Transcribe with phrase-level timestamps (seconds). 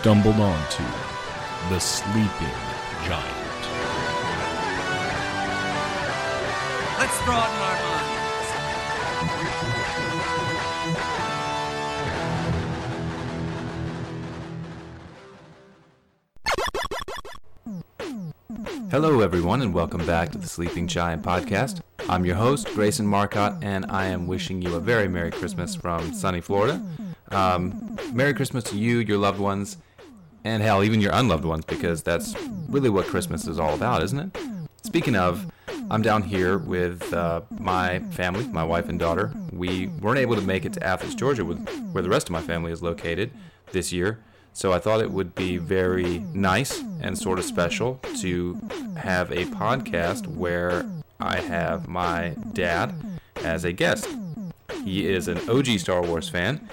[0.00, 0.82] stumbled onto
[1.68, 2.56] the Sleeping
[3.04, 3.36] Giant.
[6.98, 8.10] Let's broaden our minds.
[18.90, 21.82] Hello, everyone, and welcome back to the Sleeping Giant podcast.
[22.08, 26.14] I'm your host, Grayson Marcotte, and I am wishing you a very Merry Christmas from
[26.14, 26.82] sunny Florida.
[27.30, 29.76] Um, Merry Christmas to you, your loved ones,
[30.44, 32.34] and hell, even your unloved ones, because that's
[32.68, 34.42] really what Christmas is all about, isn't it?
[34.82, 35.50] Speaking of,
[35.90, 39.32] I'm down here with uh, my family, my wife and daughter.
[39.52, 42.40] We weren't able to make it to Athens, Georgia, with, where the rest of my
[42.40, 43.30] family is located
[43.72, 44.20] this year.
[44.52, 48.58] So I thought it would be very nice and sort of special to
[48.96, 50.86] have a podcast where
[51.18, 52.94] I have my dad
[53.36, 54.08] as a guest.
[54.84, 56.68] He is an OG Star Wars fan,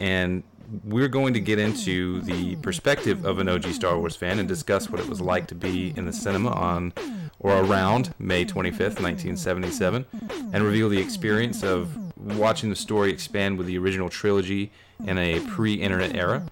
[0.00, 0.42] and
[0.84, 4.90] we're going to get into the perspective of an OG Star Wars fan and discuss
[4.90, 6.92] what it was like to be in the cinema on
[7.40, 10.04] or around May 25th, 1977,
[10.52, 14.72] and reveal the experience of watching the story expand with the original trilogy
[15.06, 16.44] in a pre internet era.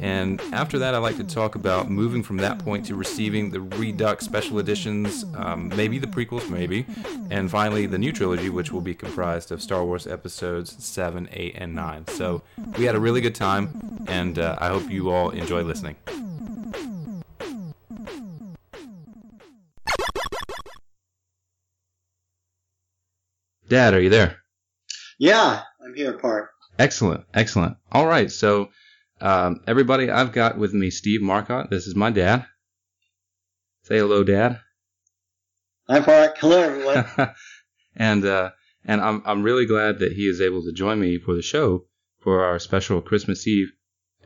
[0.00, 3.60] And after that, I like to talk about moving from that point to receiving the
[3.60, 6.86] Redux special editions, um, maybe the prequels, maybe,
[7.30, 11.54] and finally the new trilogy, which will be comprised of Star Wars episodes 7, 8,
[11.56, 12.06] and 9.
[12.08, 12.42] So
[12.76, 15.96] we had a really good time, and uh, I hope you all enjoy listening.
[23.68, 24.36] Dad, are you there?
[25.18, 26.50] Yeah, I'm here, Part.
[26.78, 27.76] Excellent, excellent.
[27.92, 28.68] All right, so
[29.24, 31.70] um, everybody, I've got with me Steve Marcotte.
[31.70, 32.44] This is my dad.
[33.84, 34.60] Say hello, Dad.
[35.88, 36.36] Hi, Park.
[36.38, 37.06] Hello, everyone.
[37.96, 38.50] and uh,
[38.84, 41.86] and I'm I'm really glad that he is able to join me for the show
[42.20, 43.72] for our special Christmas Eve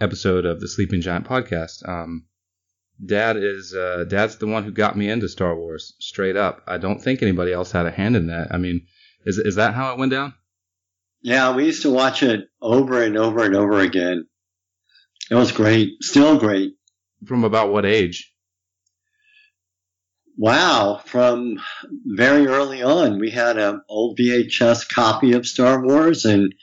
[0.00, 1.88] episode of the Sleeping Giant podcast.
[1.88, 2.26] Um,
[3.04, 6.62] Dad is uh, Dad's the one who got me into Star Wars straight up.
[6.66, 8.48] I don't think anybody else had a hand in that.
[8.50, 8.86] I mean,
[9.24, 10.34] is is that how it went down?
[11.20, 14.26] Yeah, we used to watch it over and over and over again.
[15.30, 16.02] It was great.
[16.02, 16.74] Still great.
[17.26, 18.32] From about what age?
[20.36, 21.56] Wow, from
[22.06, 26.54] very early on, we had an old VHS copy of Star Wars, and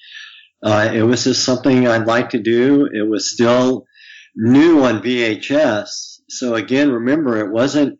[0.63, 2.87] uh, it was just something I'd like to do.
[2.91, 3.85] It was still
[4.33, 6.21] new on VHS.
[6.29, 7.99] So again, remember, it wasn't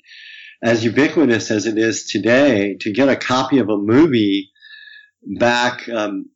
[0.64, 2.78] as ubiquitous as it is today.
[2.80, 4.52] To get a copy of a movie
[5.22, 6.30] back um,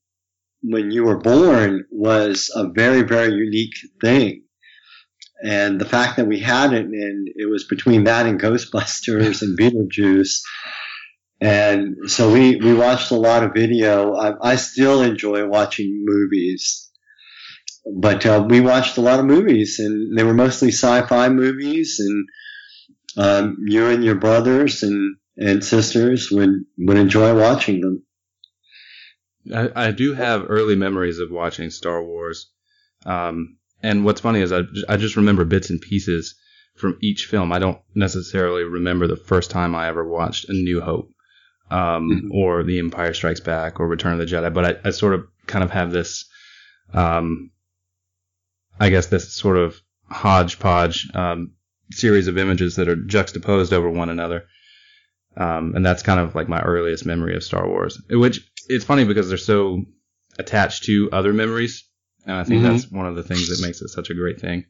[0.62, 4.44] when you were born was a very, very unique thing.
[5.42, 9.58] And the fact that we had it and it was between that and Ghostbusters and
[9.60, 10.42] Beetlejuice.
[11.42, 14.16] And so we, we watched a lot of video.
[14.16, 16.92] I, I still enjoy watching movies,
[17.96, 22.28] but uh, we watched a lot of movies and they were mostly sci-fi movies and
[23.18, 28.04] um, you and your brothers and, and sisters would, would enjoy watching them.
[29.54, 32.52] I, I do have early memories of watching Star Wars.
[33.06, 36.36] Um, and what's funny is I, I just remember bits and pieces
[36.76, 37.52] from each film.
[37.52, 41.12] I don't necessarily remember the first time I ever watched A New Hope,
[41.72, 42.32] um, mm-hmm.
[42.32, 44.54] or The Empire Strikes Back, or Return of the Jedi.
[44.54, 46.26] But I, I sort of kind of have this,
[46.94, 47.52] um,
[48.80, 49.80] I guess this sort of
[50.10, 51.54] hodgepodge um,
[51.92, 54.46] series of images that are juxtaposed over one another.
[55.38, 59.04] Um, and that's kind of like my earliest memory of Star Wars, which it's funny
[59.04, 59.84] because they're so
[60.38, 61.84] attached to other memories,
[62.26, 62.72] and I think mm-hmm.
[62.74, 64.66] that's one of the things that makes it such a great thing.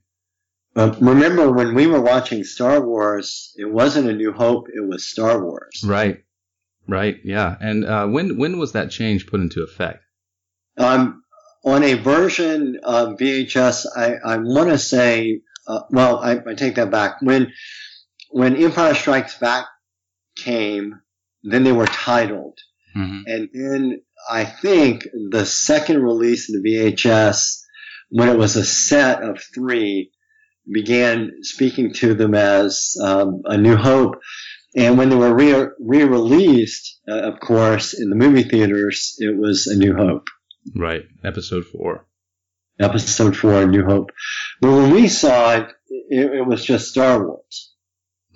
[0.76, 5.08] Uh, remember when we were watching Star Wars, it wasn't A New Hope; it was
[5.08, 5.84] Star Wars.
[5.86, 6.24] Right,
[6.88, 7.56] right, yeah.
[7.60, 10.04] And uh, when when was that change put into effect?
[10.78, 11.24] Um,
[11.66, 16.76] on a version of VHS, I, I want to say, uh, well, I, I take
[16.76, 17.22] that back.
[17.22, 17.52] When
[18.30, 19.66] when Empire Strikes Back
[20.38, 21.02] came,
[21.44, 22.58] then they were titled.
[22.96, 23.22] Mm-hmm.
[23.28, 27.62] And then I think the second release of the VHS,
[28.10, 30.12] when it was a set of three,
[30.72, 34.16] began speaking to them as um, A New Hope.
[34.76, 39.68] And when they were re- re-released, uh, of course, in the movie theaters, it was
[39.68, 40.28] A New Hope.
[40.76, 42.06] Right, episode four.
[42.80, 44.12] Episode four, A New Hope.
[44.62, 47.74] But when we saw it, it, it was just Star Wars.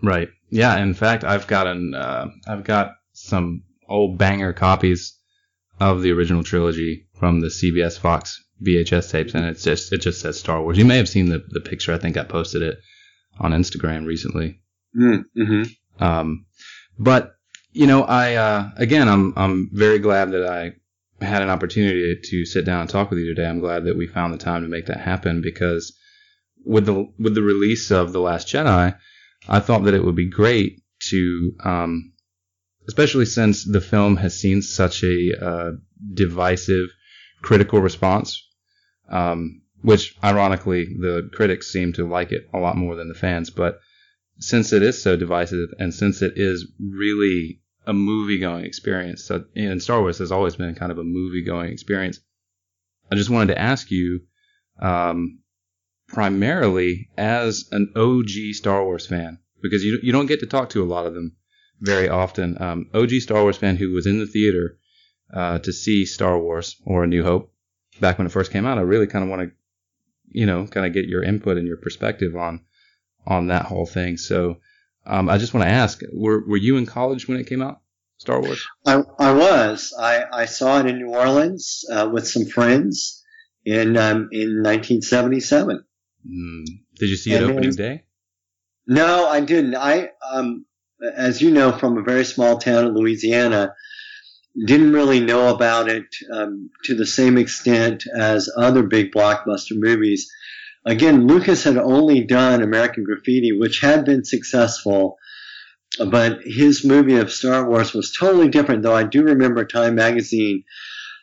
[0.02, 0.30] Right.
[0.50, 0.78] Yeah.
[0.78, 5.18] In fact, I've got an uh, I've got some old banger copies
[5.80, 10.22] of the original trilogy from the CBS Fox VHS tapes, and it's just it just
[10.22, 10.78] says Star Wars.
[10.78, 11.94] You may have seen the the picture.
[11.94, 12.78] I think I posted it
[13.40, 14.62] on Instagram recently.
[14.98, 16.04] Mm, mm-hmm.
[16.04, 16.46] Um,
[16.98, 17.36] but
[17.72, 20.74] you know, I uh, again, I'm I'm very glad that I
[21.24, 23.48] had an opportunity to sit down and talk with you today.
[23.48, 25.98] I'm glad that we found the time to make that happen because
[26.66, 28.96] with the with the release of the Last Jedi,
[29.48, 32.13] I thought that it would be great to, um,
[32.88, 35.72] especially since the film has seen such a uh,
[36.14, 36.90] divisive
[37.42, 38.48] critical response,
[39.10, 43.50] um, which ironically the critics seem to like it a lot more than the fans,
[43.50, 43.80] but
[44.40, 49.44] since it is so divisive and since it is really a movie going experience, so
[49.56, 52.20] in Star Wars has always been kind of a movie going experience.
[53.12, 54.22] I just wanted to ask you,
[54.80, 55.40] um,
[56.08, 60.84] primarily as an OG Star Wars fan, because you you don't get to talk to
[60.84, 61.36] a lot of them
[61.84, 62.60] very often.
[62.62, 64.78] Um, OG Star Wars fan who was in the theater
[65.32, 67.54] uh, to see Star Wars or A New Hope
[68.00, 68.78] back when it first came out.
[68.78, 69.52] I really kind of want to,
[70.32, 72.62] you know, kind of get your input and your perspective on
[73.28, 74.18] on that whole thing.
[74.18, 74.58] So
[75.06, 77.82] um, I just want to ask: Were were you in college when it came out,
[78.18, 78.66] Star Wars?
[78.86, 79.94] I, I was.
[80.00, 83.24] I, I saw it in New Orleans uh, with some friends
[83.66, 85.84] in um, in 1977.
[86.26, 86.64] Mm.
[86.96, 88.04] Did you see it opening day?
[88.88, 89.76] No, I didn't.
[89.76, 90.66] I, um,
[91.16, 93.76] as you know, from a very small town in Louisiana,
[94.66, 100.32] didn't really know about it um, to the same extent as other big blockbuster movies.
[100.86, 105.18] Again, Lucas had only done American Graffiti, which had been successful,
[105.98, 108.84] but his movie of Star Wars was totally different.
[108.84, 110.64] Though I do remember Time Magazine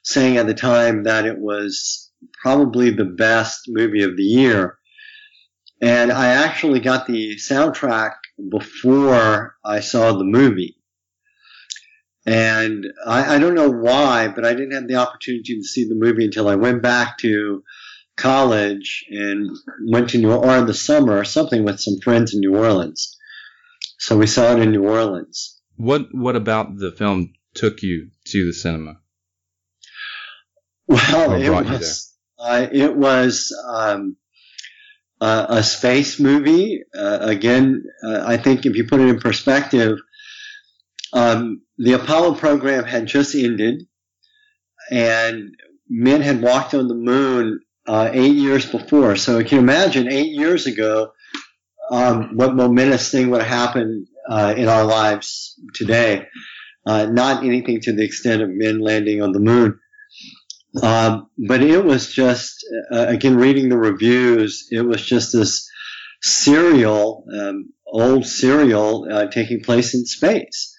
[0.03, 2.11] saying at the time that it was
[2.43, 4.79] probably the best movie of the year.
[5.81, 8.15] And I actually got the soundtrack
[8.51, 10.77] before I saw the movie.
[12.27, 15.95] And I, I, don't know why, but I didn't have the opportunity to see the
[15.95, 17.65] movie until I went back to
[18.17, 19.49] college and
[19.89, 23.17] went to New Orleans in the summer or something with some friends in New Orleans.
[23.99, 25.61] So we saw it in New Orleans.
[25.77, 29.01] What what about the film took you to the cinema?
[30.87, 34.17] Well, it was, uh, it was um,
[35.21, 36.83] uh, a space movie.
[36.97, 39.99] Uh, again, uh, I think if you put it in perspective,
[41.13, 43.87] um, the Apollo program had just ended,
[44.91, 45.55] and
[45.89, 49.17] men had walked on the moon uh, eight years before.
[49.17, 51.13] So you can imagine eight years ago
[51.91, 56.27] um, what momentous thing would happen uh, in our lives today.
[56.87, 59.79] Uh, not anything to the extent of men landing on the moon.
[60.83, 65.69] Um, but it was just, uh, again, reading the reviews, it was just this
[66.23, 70.77] serial, um, old serial uh, taking place in space.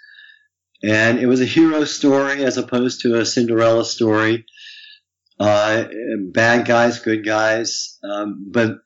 [0.83, 4.45] And it was a hero story as opposed to a Cinderella story.
[5.39, 5.85] Uh,
[6.31, 7.97] bad guys, good guys.
[8.03, 8.77] Um, but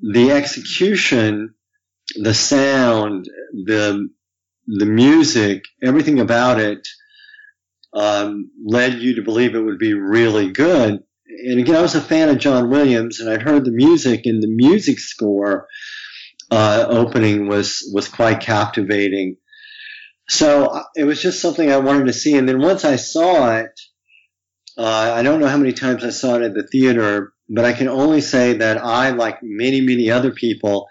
[0.00, 1.54] the execution,
[2.16, 3.28] the sound,
[3.64, 4.08] the,
[4.66, 6.86] the music, everything about it,
[7.92, 11.02] um, led you to believe it would be really good.
[11.26, 14.42] And again, I was a fan of John Williams, and I'd heard the music, and
[14.42, 15.66] the music score
[16.50, 19.36] uh, opening was was quite captivating.
[20.28, 22.36] So uh, it was just something I wanted to see.
[22.36, 23.80] And then once I saw it,
[24.76, 27.72] uh, I don't know how many times I saw it at the theater, but I
[27.72, 30.88] can only say that I, like many, many other people,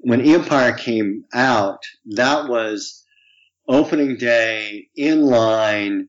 [0.00, 3.04] when Empire came out, that was
[3.66, 6.08] opening day in line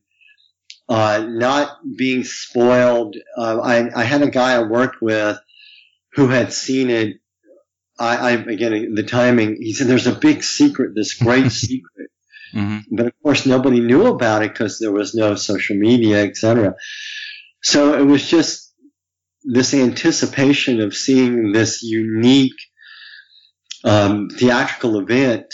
[0.88, 3.16] uh, not being spoiled.
[3.36, 5.38] Uh, I, I had a guy I worked with
[6.12, 7.16] who had seen it.
[7.98, 9.56] I, I again the timing.
[9.60, 12.10] He said there's a big secret, this great secret,
[12.54, 12.94] mm-hmm.
[12.94, 16.74] but of course nobody knew about it because there was no social media, etc.
[17.62, 18.74] So it was just
[19.44, 22.58] this anticipation of seeing this unique
[23.84, 25.46] um, theatrical event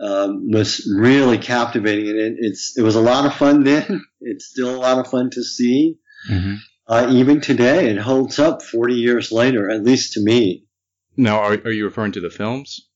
[0.00, 4.04] um, was really captivating, and it, it's it was a lot of fun then.
[4.24, 5.98] It's still a lot of fun to see.
[6.30, 6.54] Mm-hmm.
[6.86, 10.64] Uh, even today, it holds up 40 years later, at least to me.
[11.16, 12.88] Now, are, are you referring to the films?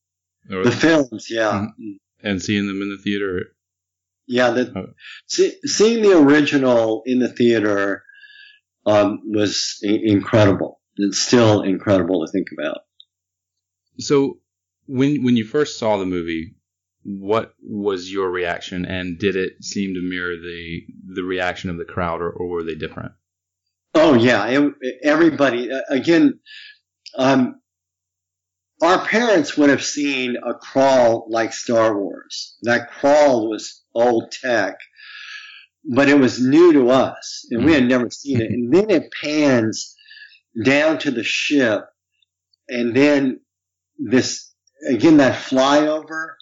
[0.51, 1.67] Or the films, yeah.
[1.67, 1.93] Mm-hmm.
[2.23, 3.57] And seeing them in the theater?
[4.27, 4.93] Yeah, the, oh.
[5.27, 8.05] see, seeing the original in the theater
[8.85, 10.81] um, was I- incredible.
[10.97, 12.79] It's still incredible to think about.
[13.99, 14.39] So,
[14.87, 16.56] when when you first saw the movie,
[17.07, 20.83] what was your reaction, and did it seem to mirror the
[21.15, 23.13] the reaction of the crowd, or, or were they different?
[23.95, 26.41] Oh yeah, it, everybody again.
[27.17, 27.61] Um,
[28.83, 32.59] our parents would have seen a crawl like Star Wars.
[32.63, 34.75] That crawl was old tech,
[35.85, 37.89] but it was new to us, and we had mm-hmm.
[37.89, 38.51] never seen it.
[38.51, 39.95] And then it pans
[40.65, 41.85] down to the ship,
[42.69, 43.39] and then
[43.97, 44.53] this
[44.91, 46.36] again that flyover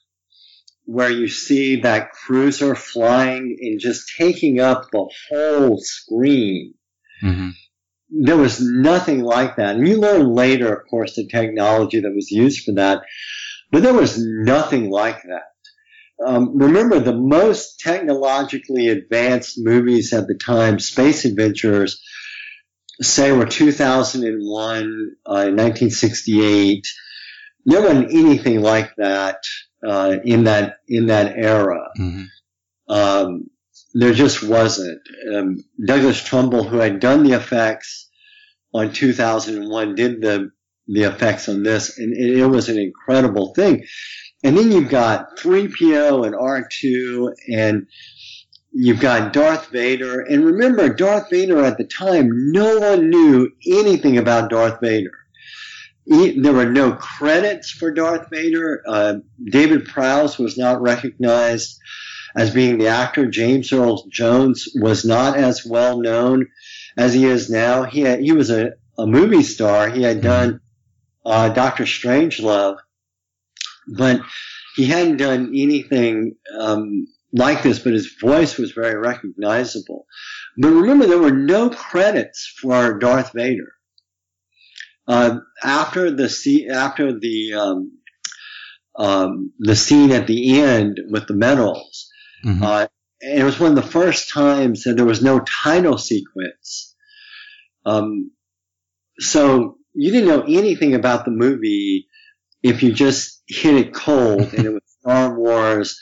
[0.86, 6.74] where you see that cruiser flying and just taking up the whole screen.
[7.22, 7.50] Mm-hmm.
[8.10, 9.76] There was nothing like that.
[9.76, 13.02] And you learn later, of course, the technology that was used for that,
[13.70, 15.42] but there was nothing like that.
[16.24, 22.00] Um, remember, the most technologically advanced movies at the time, space adventures,
[23.00, 24.82] say were 2001,
[25.26, 26.86] uh, 1968.
[27.66, 29.38] There wasn't anything like that
[29.84, 31.88] uh, in that in that era.
[31.98, 32.24] Mm-hmm.
[32.88, 33.50] Um,
[33.94, 35.00] there just wasn't.
[35.32, 38.08] Um, Douglas Trumbull, who had done the effects
[38.72, 40.50] on 2001, did the
[40.86, 43.86] the effects on this, and it, it was an incredible thing.
[44.42, 47.86] And then you've got 3PO and R2, and
[48.72, 50.20] you've got Darth Vader.
[50.20, 55.23] And remember, Darth Vader at the time, no one knew anything about Darth Vader.
[56.06, 58.82] He, there were no credits for Darth Vader.
[58.86, 61.78] Uh, David Prowse was not recognized
[62.36, 63.26] as being the actor.
[63.26, 66.48] James Earl Jones was not as well known
[66.96, 67.84] as he is now.
[67.84, 69.88] He had, he was a, a movie star.
[69.88, 70.60] He had done
[71.24, 72.78] uh, Doctor Strangelove,
[73.88, 74.20] but
[74.76, 77.78] he hadn't done anything um, like this.
[77.78, 80.06] But his voice was very recognizable.
[80.58, 83.72] But remember, there were no credits for Darth Vader.
[85.06, 87.98] Uh, after the after the um,
[88.96, 92.10] um, the scene at the end with the medals,
[92.44, 92.62] Mm-hmm.
[92.62, 92.86] uh,
[93.22, 96.94] and it was one of the first times that there was no title sequence.
[97.86, 98.32] Um,
[99.18, 102.06] so you didn't know anything about the movie
[102.62, 106.00] if you just hit it cold and it was Star Wars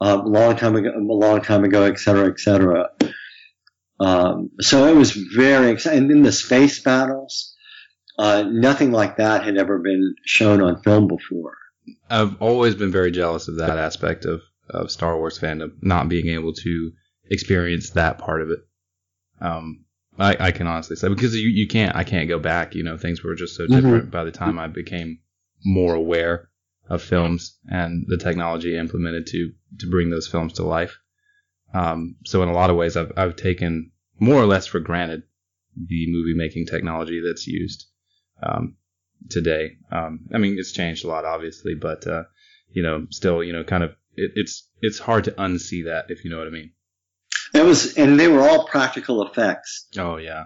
[0.00, 2.90] a long time ago, a long time ago, et cetera, et cetera.
[4.00, 6.00] Um, so it was very exciting.
[6.00, 7.54] And then the space battles,
[8.18, 11.56] uh, nothing like that had ever been shown on film before.
[12.08, 16.28] I've always been very jealous of that aspect of, of Star Wars fandom, not being
[16.28, 16.92] able to
[17.30, 18.58] experience that part of it.
[19.40, 19.84] Um,
[20.18, 22.74] I, I can honestly say because you, you can't I can't go back.
[22.74, 25.18] You know, things were just so different by the time I became
[25.64, 26.48] more aware
[26.88, 30.98] of films and the technology implemented to to bring those films to life.
[31.74, 35.24] Um, so in a lot of ways, I've I've taken more or less for granted
[35.76, 37.86] the movie making technology that's used
[38.42, 38.76] um,
[39.30, 39.76] today.
[39.90, 42.24] Um, I mean, it's changed a lot, obviously, but uh,
[42.70, 46.24] you know, still, you know, kind of it, it's it's hard to unsee that if
[46.24, 46.72] you know what I mean.
[47.54, 49.86] It was, and they were all practical effects.
[49.98, 50.44] Oh yeah,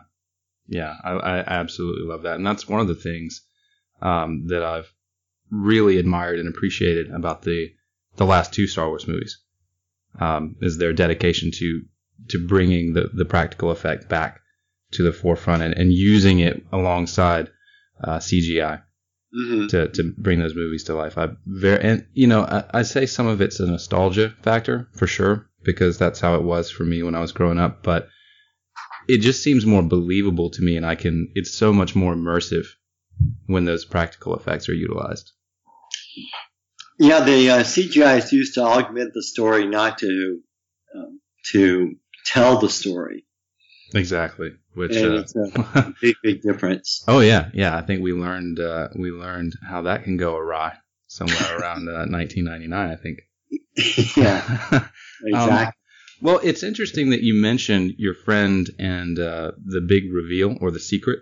[0.68, 3.42] yeah, I, I absolutely love that, and that's one of the things
[4.02, 4.92] um, that I've
[5.50, 7.72] really admired and appreciated about the
[8.16, 9.40] the last two Star Wars movies
[10.18, 11.82] um, is their dedication to
[12.28, 14.40] to bringing the the practical effect back
[14.92, 17.50] to the forefront and, and using it alongside
[18.02, 18.82] uh, CGI
[19.32, 21.16] hmm to, to bring those movies to life.
[21.16, 25.06] I very and you know I, I say some of it's a nostalgia factor for
[25.06, 27.82] sure because that's how it was for me when I was growing up.
[27.82, 28.08] But
[29.08, 31.30] it just seems more believable to me, and I can.
[31.34, 32.66] It's so much more immersive
[33.46, 35.32] when those practical effects are utilized.
[36.98, 40.40] Yeah, the uh, CGI is used to augment the story, not to
[40.94, 41.20] um,
[41.52, 41.94] to
[42.26, 43.24] tell the story.
[43.94, 44.52] Exactly.
[44.74, 44.96] Which.
[44.96, 47.04] Uh, it's a big, big difference.
[47.08, 47.76] oh yeah, yeah.
[47.76, 50.74] I think we learned uh, we learned how that can go awry
[51.06, 52.90] somewhere around uh, 1999.
[52.90, 53.20] I think.
[54.16, 54.88] yeah,
[55.24, 55.74] exactly.
[56.22, 60.78] Well, it's interesting that you mentioned your friend and uh, the big reveal or the
[60.78, 61.20] secret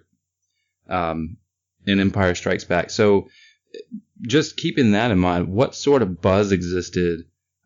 [0.88, 1.36] um,
[1.86, 2.90] in Empire Strikes Back.
[2.90, 3.28] So,
[4.22, 7.20] just keeping that in mind, what sort of buzz existed,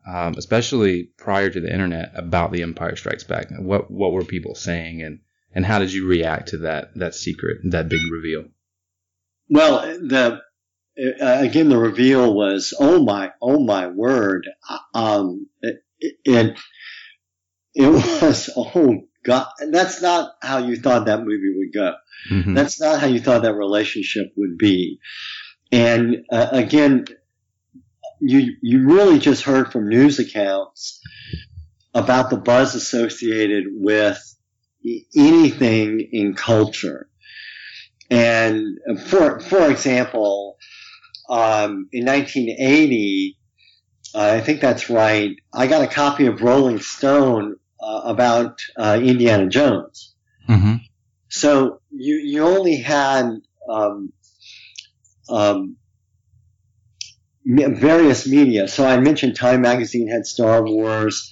[0.07, 3.47] um, especially prior to the internet, about the Empire Strikes Back?
[3.51, 5.19] What what were people saying, and
[5.53, 8.45] and how did you react to that that secret, that big reveal?
[9.49, 10.41] Well, the
[10.97, 14.47] uh, again, the reveal was oh my, oh my word.
[14.93, 15.81] Um, it,
[16.23, 16.59] it
[17.73, 17.87] it
[18.21, 19.47] was oh god.
[19.71, 21.93] That's not how you thought that movie would go.
[22.31, 22.55] Mhm.
[22.55, 24.99] That's not how you thought that relationship would be.
[25.71, 27.05] And uh, again,
[28.19, 31.01] you you really just heard from news accounts
[31.93, 34.19] about the buzz associated with
[35.15, 37.09] anything in culture.
[38.09, 38.77] And
[39.07, 40.57] for for example,
[41.29, 43.37] um, in 1980,
[44.13, 45.35] uh, I think that's right.
[45.53, 50.13] I got a copy of Rolling Stone uh, about uh, Indiana Jones.
[50.49, 50.81] Mhm.
[51.29, 53.29] So you you only had
[53.69, 54.13] um,
[55.29, 55.77] um,
[57.45, 58.67] various media.
[58.67, 61.31] So I mentioned Time Magazine had Star Wars.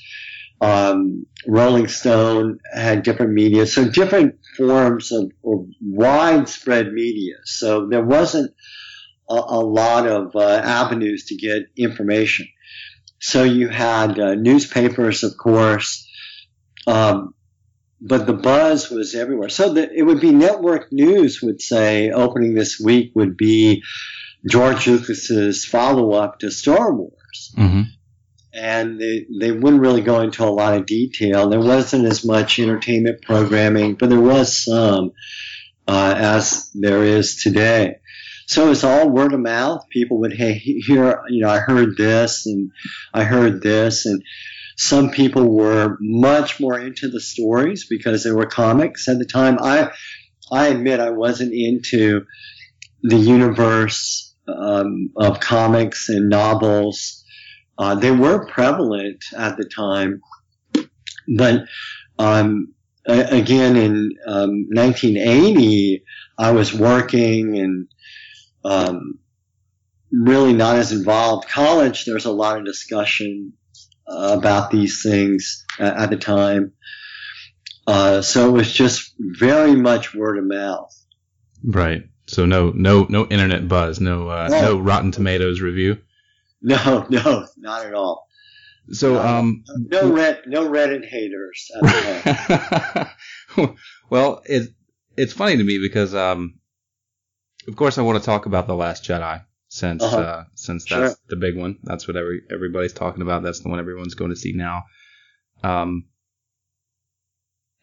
[0.59, 7.37] Um, Rolling Stone had different media, so different forms of, of widespread media.
[7.45, 8.53] So there wasn't
[9.27, 12.47] a, a lot of uh, avenues to get information.
[13.19, 16.07] so you had uh, newspapers, of course,
[16.87, 17.33] um,
[17.99, 19.49] but the buzz was everywhere.
[19.49, 23.83] So that it would be network news would say opening this week would be
[24.49, 27.53] George Lucas's follow up to Star Wars.
[27.57, 27.81] Mm-hmm.
[28.53, 31.49] And they, they wouldn't really go into a lot of detail.
[31.49, 35.13] There wasn't as much entertainment programming, but there was some,
[35.87, 37.97] uh, as there is today.
[38.47, 39.87] So it's all word of mouth.
[39.89, 42.71] People would, hey, hear, you know, I heard this and
[43.13, 44.05] I heard this.
[44.05, 44.21] And
[44.75, 49.57] some people were much more into the stories because there were comics at the time.
[49.61, 49.91] I,
[50.51, 52.25] I admit I wasn't into
[53.01, 57.23] the universe um, of comics and novels.
[57.77, 60.21] Uh, they were prevalent at the time,
[61.27, 61.65] but
[62.19, 62.73] um,
[63.05, 66.03] again in um, 1980,
[66.37, 67.87] I was working and
[68.63, 69.19] um,
[70.11, 71.47] really not as involved.
[71.49, 73.53] College, there's a lot of discussion
[74.07, 76.73] uh, about these things at, at the time.
[77.87, 80.93] Uh, so it was just very much word of mouth.
[81.63, 82.03] Right.
[82.31, 84.61] So no, no, no internet buzz, no, uh, no.
[84.61, 85.97] no Rotten Tomatoes review.
[86.61, 88.25] No, no, not at all.
[88.91, 91.69] So, uh, um, no red, no Reddit haters.
[94.09, 94.69] well, it's
[95.17, 96.59] it's funny to me because, um,
[97.67, 100.17] of course, I want to talk about the Last Jedi since Uh-huh.
[100.17, 101.19] uh, since that's Sure.
[101.29, 101.79] the big one.
[101.83, 103.43] That's what every everybody's talking about.
[103.43, 104.83] That's the one everyone's going to see now.
[105.63, 106.05] Um,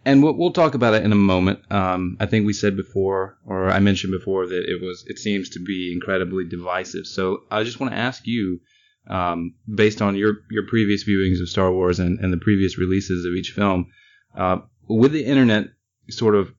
[0.04, 1.60] and we'll, we'll talk about it in a moment.
[1.70, 5.50] Um, I think we said before, or I mentioned before, that it was it seems
[5.50, 7.06] to be incredibly divisive.
[7.06, 8.60] So I just want to ask you,
[9.08, 13.24] um, based on your your previous viewings of Star Wars and, and the previous releases
[13.24, 13.90] of each film,
[14.36, 15.68] uh, with the internet
[16.10, 16.52] sort of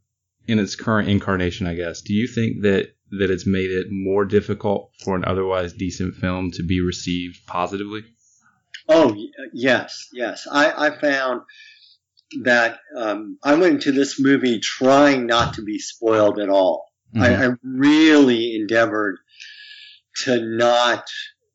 [0.48, 4.26] in its current incarnation, I guess, do you think that that it's made it more
[4.26, 8.04] difficult for an otherwise decent film to be received positively?
[8.88, 9.16] Oh
[9.54, 10.48] yes, yes.
[10.52, 11.42] I, I found
[12.44, 16.86] that um, I went into this movie trying not to be spoiled at all.
[17.20, 19.18] I, I really endeavored
[20.26, 21.06] to not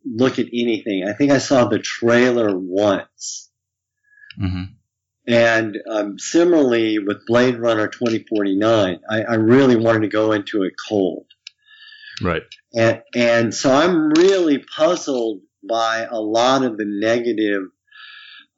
[0.05, 1.05] look at anything.
[1.09, 3.51] I think I saw the trailer once.
[4.37, 4.65] hmm
[5.27, 10.75] And um, similarly with Blade Runner 2049, I, I really wanted to go into it
[10.89, 11.27] cold.
[12.23, 12.43] Right.
[12.75, 17.63] And, and so I'm really puzzled by a lot of the negative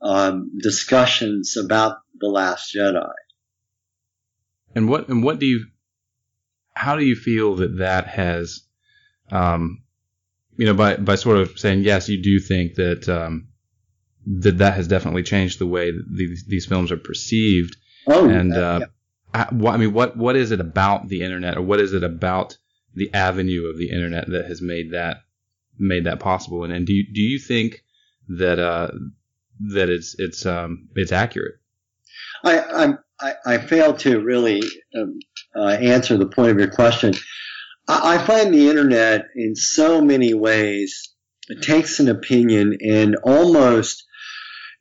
[0.02, 3.12] um, discussions about The Last Jedi.
[4.74, 5.66] And what and what do you
[6.74, 8.62] how do you feel that that has
[9.30, 9.82] um
[10.56, 13.48] you know by by sort of saying yes you do think that um
[14.26, 17.76] that that has definitely changed the way that these these films are perceived?
[18.06, 18.80] Oh, and yeah, uh,
[19.32, 22.04] I, wh- I mean what what is it about the internet or what is it
[22.04, 22.56] about
[22.94, 25.18] the avenue of the internet that has made that
[25.78, 26.64] made that possible?
[26.64, 27.82] And, and do you, do you think
[28.28, 28.90] that uh
[29.72, 31.54] that it's it's um it's accurate
[32.44, 34.60] I, I'm- I, I failed to really
[34.94, 35.18] um,
[35.58, 37.14] uh, answer the point of your question.
[37.88, 41.14] I, I find the internet in so many ways
[41.62, 44.04] takes an opinion and almost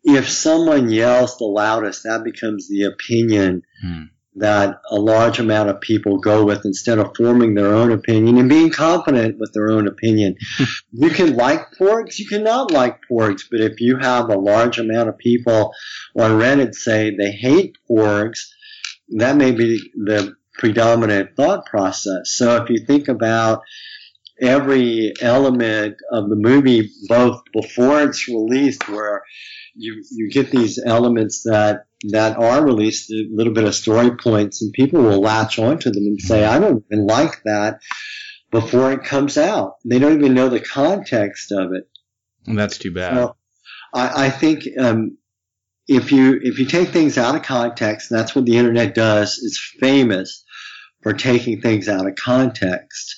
[0.04, 4.04] if someone yells the loudest, that becomes the opinion Hmm.
[4.36, 8.50] That a large amount of people go with instead of forming their own opinion and
[8.50, 10.36] being confident with their own opinion.
[10.92, 15.10] you can like porgs, you cannot like porgs, but if you have a large amount
[15.10, 15.74] of people
[16.20, 18.40] on Reddit say they hate porgs,
[19.10, 22.32] that may be the predominant thought process.
[22.32, 23.62] So if you think about
[24.42, 29.24] every element of the movie, both before it's released, where
[29.76, 34.62] you you get these elements that that are released, a little bit of story points,
[34.62, 37.82] and people will latch onto them and say, "I don't even like that."
[38.52, 41.90] Before it comes out, they don't even know the context of it.
[42.46, 43.36] and that's too bad So
[43.94, 45.18] I, I think um,
[45.88, 49.40] if you if you take things out of context, and that's what the internet does.
[49.44, 50.44] It's famous
[51.02, 53.16] for taking things out of context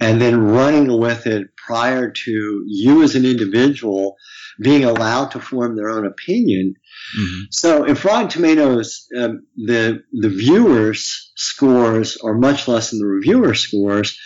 [0.00, 4.16] and then running with it prior to you as an individual
[4.60, 6.74] being allowed to form their own opinion.
[7.18, 7.40] Mhm.
[7.50, 13.54] So if Rotten Tomatoes, um, the the viewers scores are much less than the reviewer
[13.54, 14.18] scores,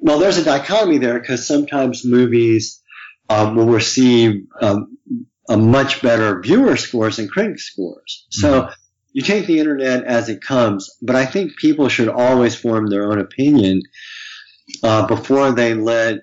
[0.00, 2.80] well, there's a dichotomy there because sometimes movies
[3.28, 4.98] um, will receive um,
[5.48, 8.26] a much better viewer scores than critic scores.
[8.30, 8.70] So
[9.12, 13.10] you take the internet as it comes, but I think people should always form their
[13.10, 13.82] own opinion
[14.82, 16.20] uh, before they let.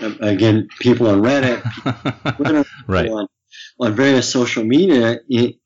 [0.00, 3.28] Again, people on Reddit, Twitter, right on,
[3.78, 5.56] on various social media it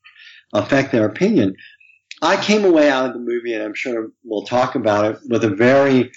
[0.53, 1.55] affect their opinion.
[2.21, 5.43] I came away out of the movie, and I'm sure we'll talk about it, with
[5.43, 6.11] a very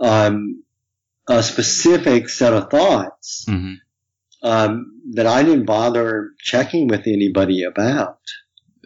[0.00, 0.64] um,
[1.28, 3.44] a specific set of thoughts.
[3.46, 3.74] hmm
[4.42, 8.20] um, that I didn't bother checking with anybody about.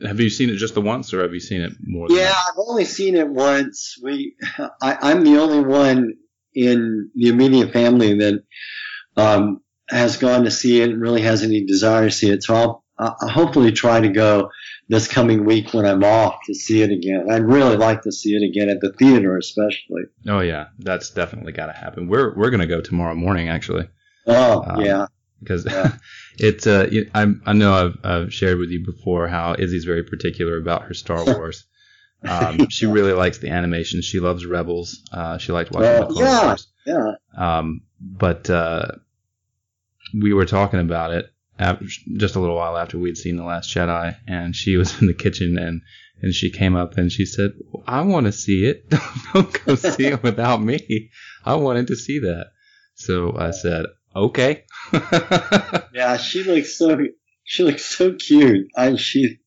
[0.04, 2.06] Have you seen it just the once, or have you seen it more?
[2.10, 2.32] Yeah?
[2.34, 3.98] I've only seen it once.
[4.02, 4.34] We,
[4.82, 6.14] I, I'm the only one
[6.54, 8.42] in the immediate family that
[9.16, 9.60] um,
[9.90, 12.42] has gone to see it and really has any desire to see it.
[12.42, 14.50] So I'll, I'll hopefully try to go
[14.88, 17.26] this coming week when I'm off to see it again.
[17.30, 20.02] I'd really like to see it again at the theater, especially.
[20.28, 22.08] Oh yeah, that's definitely got to happen.
[22.08, 23.88] We're we're gonna go tomorrow morning actually.
[24.26, 25.06] Oh Um, yeah,
[25.40, 25.96] because Yeah.
[26.38, 30.56] it's uh I I know I've, I've shared with you before how Izzy's very particular
[30.56, 31.64] about her Star Wars.
[32.24, 34.02] Um, she really likes the animation.
[34.02, 35.02] She loves Rebels.
[35.12, 36.46] Uh, she liked watching the Clone yeah.
[36.46, 36.66] Wars.
[36.86, 37.12] yeah.
[37.36, 38.86] Um, but uh,
[40.14, 41.26] we were talking about it
[41.58, 45.06] after, just a little while after we'd seen the Last Jedi, and she was in
[45.06, 45.82] the kitchen and.
[46.24, 47.50] And she came up and she said,
[47.84, 48.88] "I want to see it.
[49.34, 51.10] Don't go see it without me.
[51.44, 52.52] I wanted to see that."
[52.94, 54.62] So I said, "Okay."
[55.92, 56.96] Yeah, she looks so
[57.44, 58.68] she looks so cute.
[58.76, 59.40] I she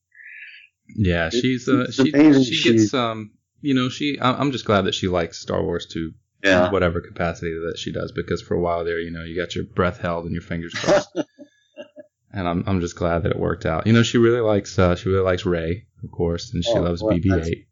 [0.94, 2.10] Yeah, she's uh, she
[2.44, 5.86] she gets um you know she I- I'm just glad that she likes Star Wars
[5.92, 6.12] to
[6.44, 9.54] yeah whatever capacity that she does because for a while there you know you got
[9.54, 11.08] your breath held and your fingers crossed
[12.32, 13.86] and I'm I'm just glad that it worked out.
[13.86, 16.82] You know she really likes uh, she really likes Rey of course and she Oh,
[16.82, 17.66] loves well, BB-8.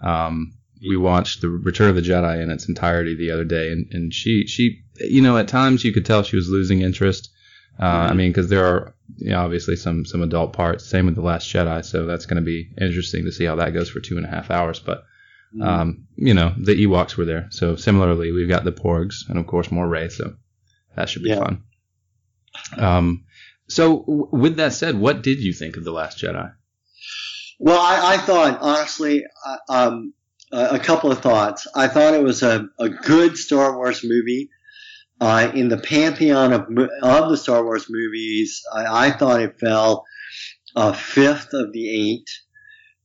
[0.00, 0.52] Um,
[0.88, 4.14] we watched the Return of the Jedi in its entirety the other day and and
[4.14, 7.30] she she you know at times you could tell she was losing interest.
[7.80, 8.16] Uh, I Mhm.
[8.16, 10.84] mean, because there are you know, obviously some some adult parts.
[10.86, 13.72] Same with the Last Jedi, so that's going to be interesting to see how that
[13.74, 14.78] goes for two and a half hours.
[14.80, 15.04] But
[15.62, 19.46] um, you know, the Ewoks were there, so similarly, we've got the Porgs, and of
[19.46, 20.08] course more Rey.
[20.10, 20.34] So
[20.94, 21.38] that should be Yeah.
[21.38, 21.62] fun.
[22.76, 23.24] Um,
[23.68, 26.52] so w- with that said, what did you think of the Last Jedi?
[27.58, 30.12] Well, I, I thought honestly, uh, um,
[30.52, 31.66] a, a couple of thoughts.
[31.74, 34.50] I thought it was a, a good Star Wars movie.
[35.20, 36.68] Uh, in the pantheon of
[37.02, 40.04] of the Star Wars movies, I, I thought it fell
[40.76, 42.28] uh, fifth of the eight.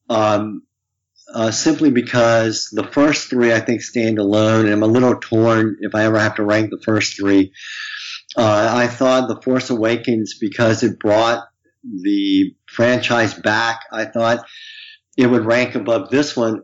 [0.09, 0.63] Um,
[1.33, 5.77] uh, simply because the first three I think stand alone, and I'm a little torn
[5.79, 7.53] if I ever have to rank the first three.
[8.35, 11.43] Uh, I thought The Force Awakens because it brought
[11.83, 13.81] the franchise back.
[13.91, 14.45] I thought
[15.17, 16.63] it would rank above this one.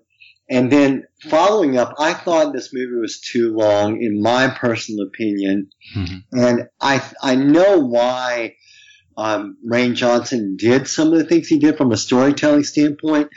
[0.49, 5.69] And then following up, I thought this movie was too long, in my personal opinion.
[5.95, 6.23] Mhm.
[6.31, 8.55] And I I know why
[9.17, 13.29] um, Rian Johnson did some of the things he did from a storytelling standpoint,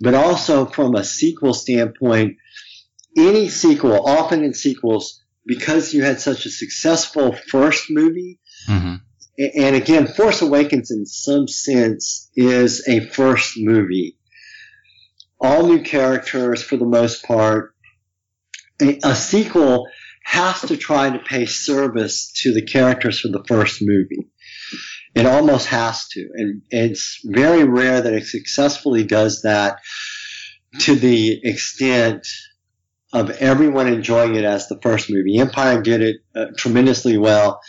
[0.00, 2.36] but also from a sequel standpoint.
[3.16, 8.94] Any sequel, often in sequels, because you had such a successful first movie, Mm-hmm.
[9.56, 14.16] and again, Force Awakens in some sense is a first movie.
[15.42, 17.74] All new characters for the most part.
[18.80, 19.88] A, a sequel
[20.24, 24.28] has to try to pay service to the characters from the first movie.
[25.14, 26.28] It almost has to.
[26.34, 29.80] And it's very rare that it successfully does that
[30.80, 32.26] to the extent
[33.12, 35.38] of everyone enjoying it as the first movie.
[35.38, 37.60] Empire did it uh, tremendously well.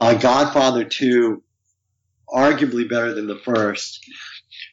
[0.00, 1.42] Uh, Godfather 2,
[2.28, 4.04] arguably better than the first.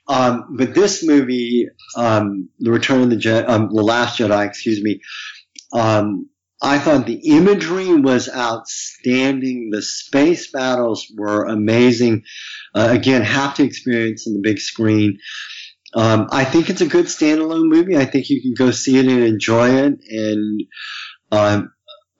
[0.09, 5.01] Um, but this movie, um, The Return of the um, The Last Jedi, excuse me,
[5.71, 6.29] um,
[6.61, 9.69] I thought the imagery was outstanding.
[9.71, 12.23] The space battles were amazing.
[12.75, 15.19] Uh, again, have to experience in the big screen.
[15.93, 17.97] Um, I think it's a good standalone movie.
[17.97, 20.63] I think you can go see it and enjoy it and
[21.31, 21.71] um,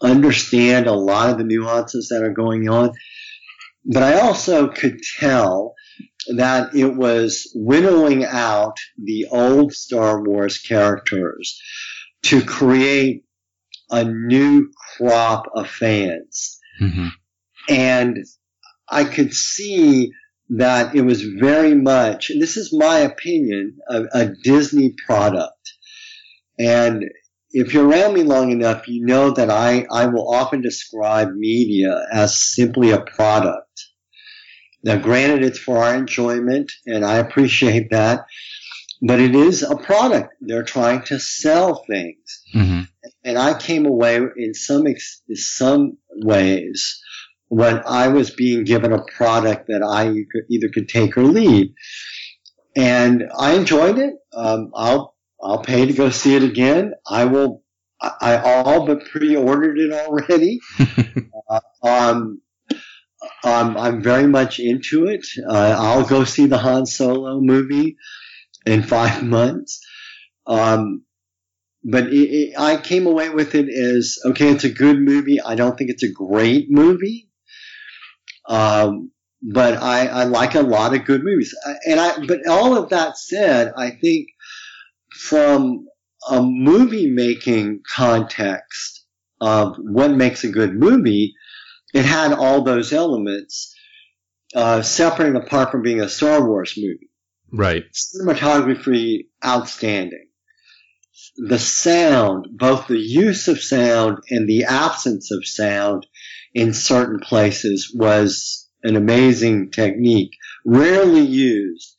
[0.02, 2.92] understand a lot of the nuances that are going on.
[3.86, 5.74] But I also could tell
[6.36, 11.60] that it was winnowing out the old Star Wars characters
[12.24, 13.24] to create
[13.90, 16.60] a new crop of fans.
[16.82, 17.08] Mm-hmm.
[17.70, 18.18] And
[18.90, 20.12] I could see
[20.50, 25.54] that it was very much, and this is my opinion, a, a Disney product.
[26.58, 27.04] And
[27.52, 32.04] if you're around me long enough, you know that I, I will often describe media
[32.12, 33.66] as simply a product.
[34.84, 38.26] Now, granted, it's for our enjoyment, and I appreciate that,
[39.02, 40.34] but it is a product.
[40.42, 42.16] They're trying to sell things
[42.56, 42.82] Mm-hmm.
[43.24, 47.00] and I came away in some ex- some ways
[47.48, 50.10] when I was being given a product that I
[50.50, 51.68] either could take or leave,
[52.76, 54.16] and I enjoyed it.
[54.34, 56.94] Um, I'll I'll pay to go see it again.
[57.08, 57.64] I will.
[58.02, 60.60] I, I all but pre-ordered it already.
[61.50, 62.42] uh, um,
[63.44, 65.26] I'm very much into it.
[65.48, 67.98] Uh, I'll go see the Han Solo movie
[68.66, 69.86] in five months.
[70.48, 71.04] Um,
[71.84, 74.50] but it, it, I came away with it as okay.
[74.50, 75.40] It's a good movie.
[75.42, 77.30] I don't think it's a great movie.
[78.48, 81.56] Um, but I, I like a lot of good movies.
[81.86, 84.28] And I, but all of that said, I think
[85.12, 85.88] from
[86.30, 89.06] a movie making context
[89.40, 91.36] of what makes a good movie,
[91.94, 93.76] it had all those elements,
[94.56, 97.10] uh, separate and apart from being a Star Wars movie.
[97.52, 97.84] Right.
[97.94, 100.28] Cinematography, outstanding.
[101.38, 106.06] The sound, both the use of sound and the absence of sound
[106.54, 110.32] in certain places was an amazing technique,
[110.66, 111.96] rarely used.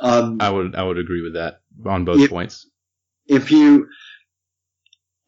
[0.00, 2.68] Um, I would I would agree with that on both If- points.
[3.26, 3.86] if you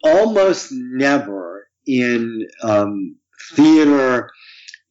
[0.02, 3.16] almost never in um,
[3.54, 4.30] theater,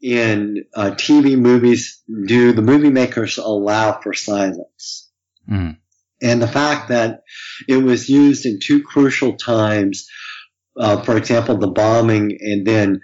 [0.01, 5.09] in uh, TV movies, do the movie makers allow for silence.
[5.49, 5.77] Mhm.
[6.21, 7.23] And the fact that
[7.67, 10.07] it was used in two crucial times,
[10.77, 13.01] uh, for example, the bombing and then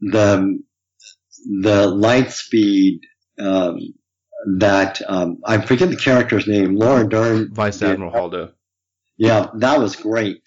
[0.00, 0.58] the
[1.62, 3.00] the light speed
[3.38, 3.78] um,
[4.58, 7.52] that um, I forget the character's name, Laura Dern.
[7.52, 7.82] Vice.
[7.82, 8.52] Admiral Haldo.
[9.16, 10.42] Yeah, that was great.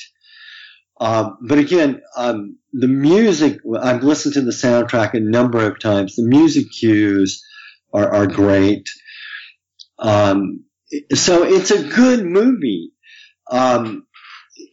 [0.99, 6.15] Um, but again, um, the music, I've listened to the soundtrack a number of times.
[6.15, 7.43] The music cues
[7.93, 8.88] are, are great.
[9.97, 10.65] Um,
[11.13, 12.91] so it's a good movie.
[13.49, 14.05] Um,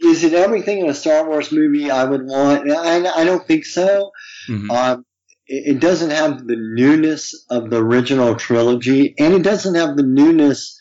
[0.01, 2.71] is it everything in a Star Wars movie I would want?
[2.71, 4.11] I, I don't think so.
[4.49, 4.71] Mhm.
[4.71, 5.05] Um,
[5.47, 10.03] it, it doesn't have the newness of the original trilogy, and it doesn't have the
[10.03, 10.79] newness,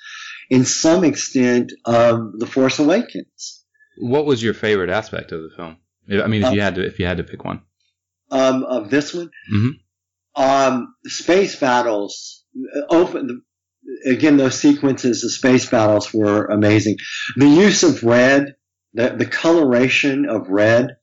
[0.50, 3.64] in some extent, of The Force Awakens.
[3.98, 5.78] What was your favorite aspect of the film?
[6.12, 7.62] I mean, if you had to if you had to pick one.
[8.32, 9.72] Um, of this one, Mhm.
[10.36, 12.44] um, space battles.
[12.58, 13.42] uh, Open
[14.06, 14.38] again.
[14.38, 16.98] Those sequences of space battles were amazing.
[17.38, 18.56] The use of red,
[18.94, 20.98] the the coloration of red,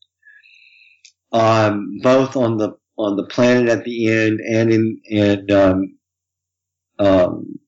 [1.33, 5.98] um, both on the on the planet at the end and in and um,
[6.98, 7.59] um,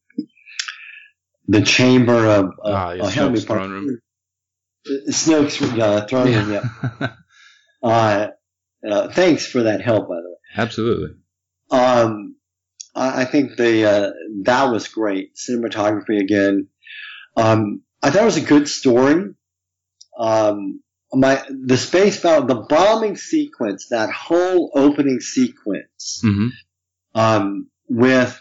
[1.48, 3.98] the chamber of uh, Ah, yeah, uh, help me, Snoke's room.
[5.10, 6.52] Snoke's uh, throne room.
[7.00, 7.12] Yeah.
[7.82, 8.28] Uh,
[8.90, 10.36] uh, thanks for that help, by the way.
[10.56, 11.16] Absolutely.
[11.70, 12.36] Um,
[12.94, 14.10] I, I think the uh,
[14.44, 16.68] that was great cinematography again.
[17.36, 19.34] Um, I thought it was a good story.
[20.18, 20.80] Um,
[21.12, 26.48] my the space battle, the bombing sequence, that whole opening sequence hmm
[27.14, 28.40] um, with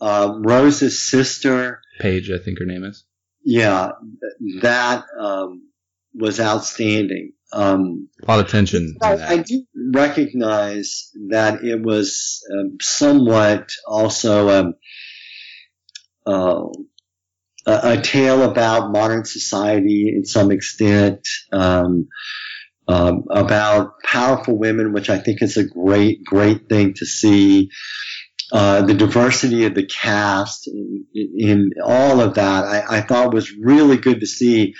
[0.00, 1.80] um, Rose's sister.
[2.00, 3.04] Paige, I think her name is.
[3.44, 3.90] Yeah,
[4.62, 5.68] that um,
[6.14, 7.32] was outstanding.
[7.52, 8.96] Um, A lot of tension.
[9.02, 9.34] I.
[9.34, 14.74] I do recognize that it was um, somewhat also um,
[16.26, 16.64] uh,
[17.66, 22.08] a, a tale about modern society in some extent, um,
[22.88, 27.70] um, about powerful women, which I think is a great, great thing to see.
[28.52, 33.52] Uh, the diversity of the cast in, in all of that, I, I thought was
[33.52, 34.74] really good to see.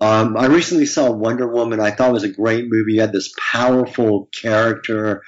[0.00, 1.78] Um, I recently saw Wonder Woman.
[1.78, 2.94] I thought it was a great movie.
[2.94, 5.22] You had this powerful character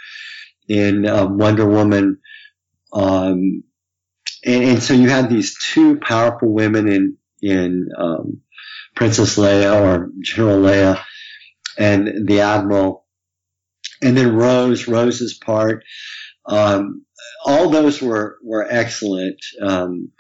[0.69, 2.19] in um, Wonder Woman.
[2.93, 3.65] Um,
[4.45, 8.41] and, and so you had these two powerful women in, in, um,
[8.95, 11.05] Princess Leia or General Leia
[11.79, 13.07] and the Admiral.
[14.01, 15.85] And then Rose, Rose's part.
[16.47, 17.05] Um,
[17.45, 19.39] all those were, were excellent.
[19.61, 20.13] Um,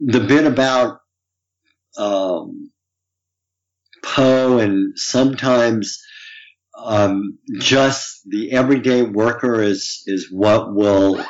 [0.00, 1.00] the bit about,
[1.96, 2.70] um,
[4.14, 6.02] Poe and sometimes
[6.78, 11.24] um, just the everyday worker is is what will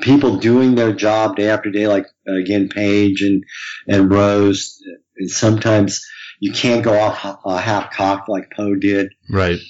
[0.00, 3.44] people doing their job day after day, like again Paige and
[3.86, 4.78] and Rose,
[5.16, 6.04] and sometimes
[6.40, 9.08] you can't go off uh, half cocked like Poe did.
[9.30, 9.60] Right.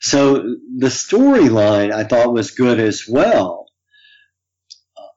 [0.00, 0.36] So
[0.76, 3.66] the storyline I thought was good as well.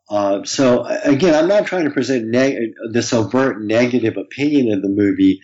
[0.09, 4.89] Uh, so again, I'm not trying to present neg- this overt negative opinion of the
[4.89, 5.39] movie,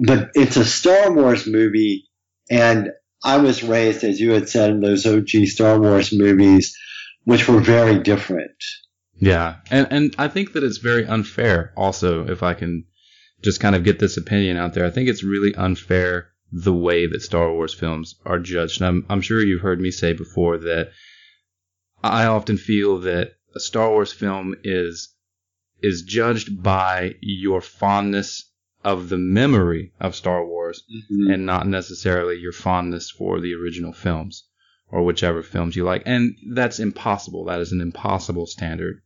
[0.00, 2.08] but it's a Star Wars movie,
[2.50, 2.90] and
[3.24, 6.76] I was raised, as you had said, in those OG Star Wars movies,
[7.24, 8.52] which were very different.
[9.18, 11.72] Yeah, and and I think that it's very unfair.
[11.76, 12.84] Also, if I can
[13.42, 17.06] just kind of get this opinion out there, I think it's really unfair the way
[17.06, 18.80] that Star Wars films are judged.
[18.80, 20.90] And I'm I'm sure you've heard me say before that
[22.02, 25.14] I often feel that a Star Wars film is
[25.82, 28.50] is judged by your fondness
[28.86, 34.44] of the memory of Star Wars and not necessarily your fondness for the original films
[34.88, 36.04] or whichever films you like.
[36.06, 37.46] And that's impossible.
[37.46, 39.02] That is an impossible standard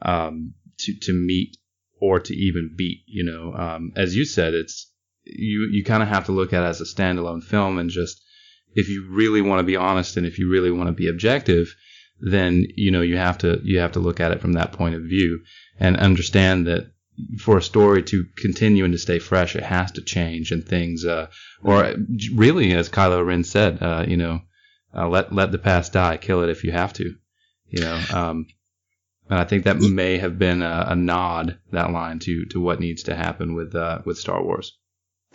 [0.00, 1.56] um, to to meet
[2.00, 3.00] or to even beat.
[3.06, 4.92] You know, um, as you said, it's
[5.24, 8.22] you you kind of have to look at it as a standalone film and just
[8.76, 11.74] if you really want to be honest and if you really want to be objective,
[12.20, 14.94] then you know you have to you have to look at it from that point
[14.94, 15.40] of view
[15.80, 16.92] and understand that
[17.38, 21.04] for a story to continue and to stay fresh, it has to change and things,
[21.04, 21.28] uh,
[21.62, 21.94] or
[22.34, 24.40] really, as Kylo Ren said, uh, you know,
[24.94, 27.14] uh, let let the past die, kill it if you have to,
[27.68, 28.00] you know.
[28.12, 28.46] Um,
[29.28, 32.80] and I think that may have been a, a, nod that line to to what
[32.80, 34.76] needs to happen with uh, with Star Wars.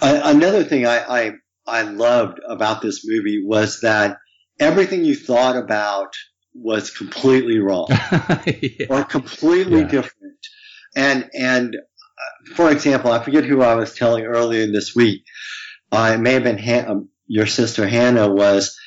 [0.02, 1.32] Another thing I, I
[1.68, 4.18] I loved about this movie was that
[4.60, 6.14] everything you thought about
[6.54, 8.88] was completely wrong yeah.
[8.90, 9.88] or completely yeah.
[9.88, 10.21] different.
[10.96, 15.24] And and uh, for example, I forget who I was telling earlier this week.
[15.92, 18.30] Uh, it may have been Han- um, your sister Hannah.
[18.30, 18.78] Was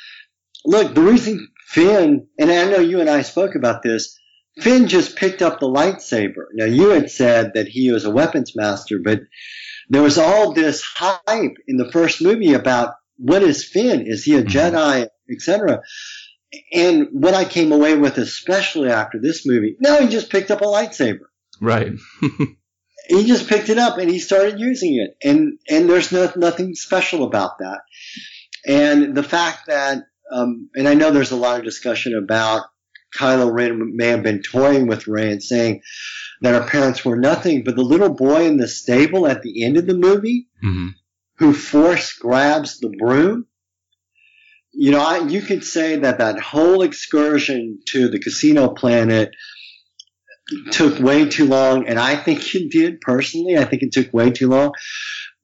[0.65, 4.19] look the reason Finn and I know you and I spoke about this.
[4.61, 6.45] Finn just picked up the lightsaber.
[6.53, 9.23] Now you had said that he was a weapons master, but
[9.89, 14.07] there was all this hype in the first movie about what is Finn?
[14.07, 14.49] Is he a mm-hmm.
[14.49, 15.83] Jedi, etc.
[16.73, 20.61] And what I came away with, especially after this movie, no, he just picked up
[20.61, 21.27] a lightsaber.
[21.61, 21.93] Right.
[23.09, 26.75] he just picked it up and he started using it, and and there's no, nothing
[26.75, 27.81] special about that.
[28.67, 32.65] And the fact that, um, and I know there's a lot of discussion about
[33.15, 35.83] Kylo Ren may have been toying with Rey and saying
[36.41, 39.77] that her parents were nothing, but the little boy in the stable at the end
[39.77, 40.89] of the movie, mm-hmm.
[41.39, 43.47] who force grabs the broom,
[44.73, 49.31] you know, I, you could say that that whole excursion to the casino planet
[50.71, 53.57] took way too long, and I think it did personally.
[53.57, 54.73] I think it took way too long.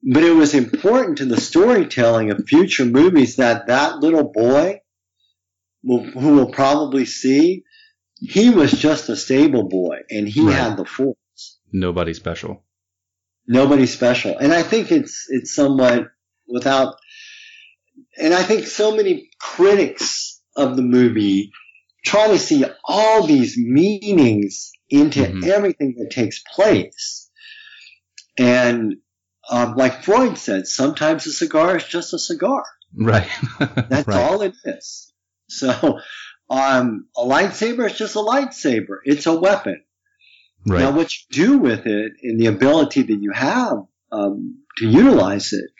[0.02, 4.80] But it was important to the storytelling of future movies that that little boy,
[5.82, 7.64] will, who will probably see,
[8.18, 10.54] he was just a stable boy, and he right.
[10.54, 11.16] had the force.
[11.72, 12.64] Nobody special.
[13.46, 16.08] Nobody special, and I think it's it's somewhat
[16.46, 16.94] without
[18.16, 21.50] and I think so many critics of the movie
[22.04, 25.50] try to see all these meanings into mm-hmm.
[25.50, 27.30] everything that takes place.
[28.38, 28.96] And
[29.50, 32.64] um, like Freud said, sometimes a cigar is just a cigar.
[32.94, 33.28] Right.
[33.58, 34.16] That's right.
[34.16, 35.12] all it is.
[35.48, 35.98] So
[36.48, 38.98] um, a lightsaber is just a lightsaber.
[39.04, 39.82] It's a weapon.
[40.66, 40.80] Right.
[40.80, 45.52] Now, what you do with it and the ability that you have um, to utilize
[45.52, 45.70] it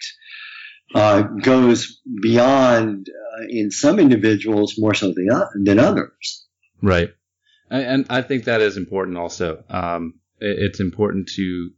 [0.94, 5.28] uh, goes beyond uh, in some individuals more so than,
[5.64, 6.46] than others.
[6.82, 7.10] Right.
[7.70, 9.62] And I think that is important also.
[9.70, 11.70] Um, it's important to,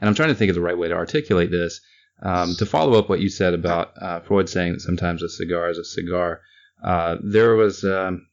[0.00, 1.80] and I'm trying to think of the right way to articulate this.
[2.22, 5.68] Um, to follow up what you said about uh, Freud saying that sometimes a cigar
[5.68, 6.40] is a cigar,
[6.82, 8.26] uh, there was um,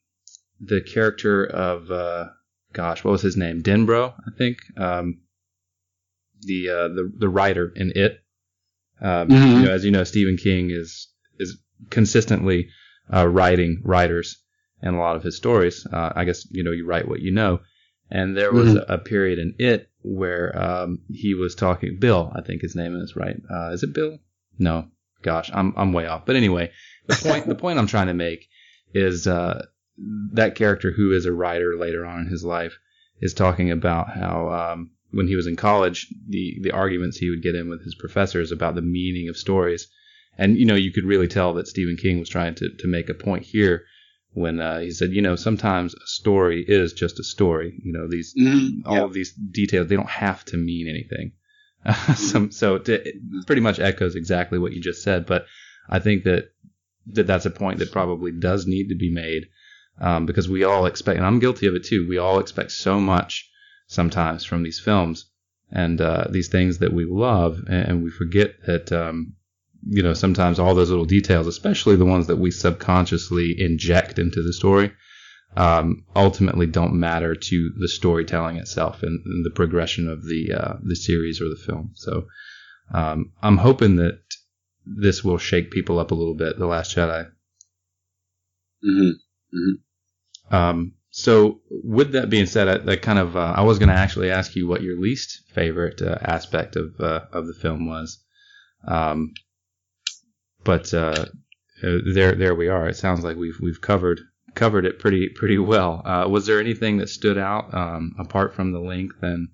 [0.62, 2.30] the character of, uh,
[2.72, 3.62] gosh, what was his name?
[3.62, 4.60] Denbrough, I think.
[4.78, 5.20] Um,
[6.42, 8.22] the, uh, the the writer in It,
[9.02, 9.60] um, mm-hmm.
[9.60, 11.58] you know, as you know, Stephen King is is
[11.90, 12.70] consistently
[13.14, 14.43] uh, writing writers
[14.84, 15.88] and a lot of his stories.
[15.92, 17.62] Uh, I guess you know you write what you know,
[18.12, 18.92] and there was mm-hmm.
[18.92, 21.98] a, a, period in it where um, he was talking.
[22.00, 23.38] Bill, I think his name is right.
[23.50, 24.20] Uh, is it Bill?
[24.60, 24.90] No,
[25.24, 26.26] gosh, I'm I'm way off.
[26.26, 26.72] But anyway,
[27.08, 28.48] the point the point I'm trying to make
[28.94, 29.66] is uh,
[30.34, 32.78] that character who is a writer later on in his life
[33.22, 37.42] is talking about how um, when he was in college, the the arguments he would
[37.42, 39.88] get in with his professors about the meaning of stories,
[40.38, 43.08] and you know you could really tell that Stephen King was trying to to make
[43.08, 43.86] a point here
[44.34, 47.80] when uh, he said, you know, sometimes a story is just a story.
[47.84, 48.88] You know, these mm-hmm.
[48.88, 51.34] all of these details they don't have to mean anything.
[52.16, 53.16] so, so it
[53.46, 55.46] pretty much echoes exactly what you just said, but
[55.90, 56.52] I think that
[57.08, 59.48] that that's a point that probably does need to be made
[60.00, 62.08] um, because we all expect, and I'm guilty of it too.
[62.08, 63.50] We all expect so much
[63.88, 65.26] sometimes from these films
[65.72, 69.34] and uh, these things that we love, and we forget that um,
[69.88, 74.42] you know sometimes all those little details, especially the ones that we subconsciously inject into
[74.42, 74.92] the story,
[75.56, 80.74] um, ultimately don't matter to the storytelling itself and, and the progression of the uh,
[80.84, 81.92] the series or the film.
[81.96, 82.28] So
[82.94, 84.20] um, I'm hoping that
[84.86, 86.58] this will shake people up a little bit.
[86.58, 87.30] The Last Jedi.
[88.84, 89.58] Mm-hmm.
[89.58, 90.56] Mm-hmm.
[90.56, 93.96] Um, so, with that being said, I, that kind of uh, I was going to
[93.96, 98.24] actually ask you what your least favorite uh, aspect of uh, of the film was,
[98.88, 99.34] um,
[100.64, 101.26] but uh,
[101.84, 102.88] uh, there there we are.
[102.88, 104.22] It sounds like we've we've covered
[104.56, 106.02] covered it pretty pretty well.
[106.06, 109.50] Uh, was there anything that stood out um, apart from the length and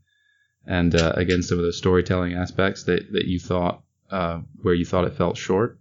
[0.65, 3.81] and again some of the storytelling aspects that that you thought
[4.61, 5.79] where you thought it felt short?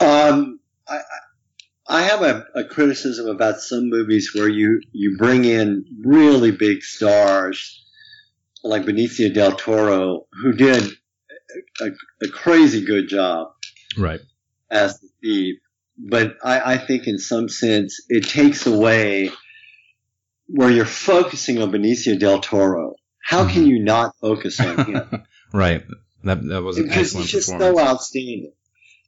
[0.00, 1.00] Um, I,
[1.86, 6.82] I have a, a, criticism about some movies where you, you bring in really big
[6.82, 7.84] stars
[8.62, 10.90] like Benicio del Toro, who did
[11.80, 11.90] a,
[12.22, 13.48] a crazy good job
[13.98, 14.20] right
[14.70, 15.56] as the thief.
[15.98, 19.30] but I, I think in some sense it takes away
[20.46, 22.94] where you're focusing on Benicio del Toro.
[23.22, 25.24] How can you not focus on him?
[25.52, 25.84] Right.
[26.24, 28.52] That that was an because excellent he's just so outstanding.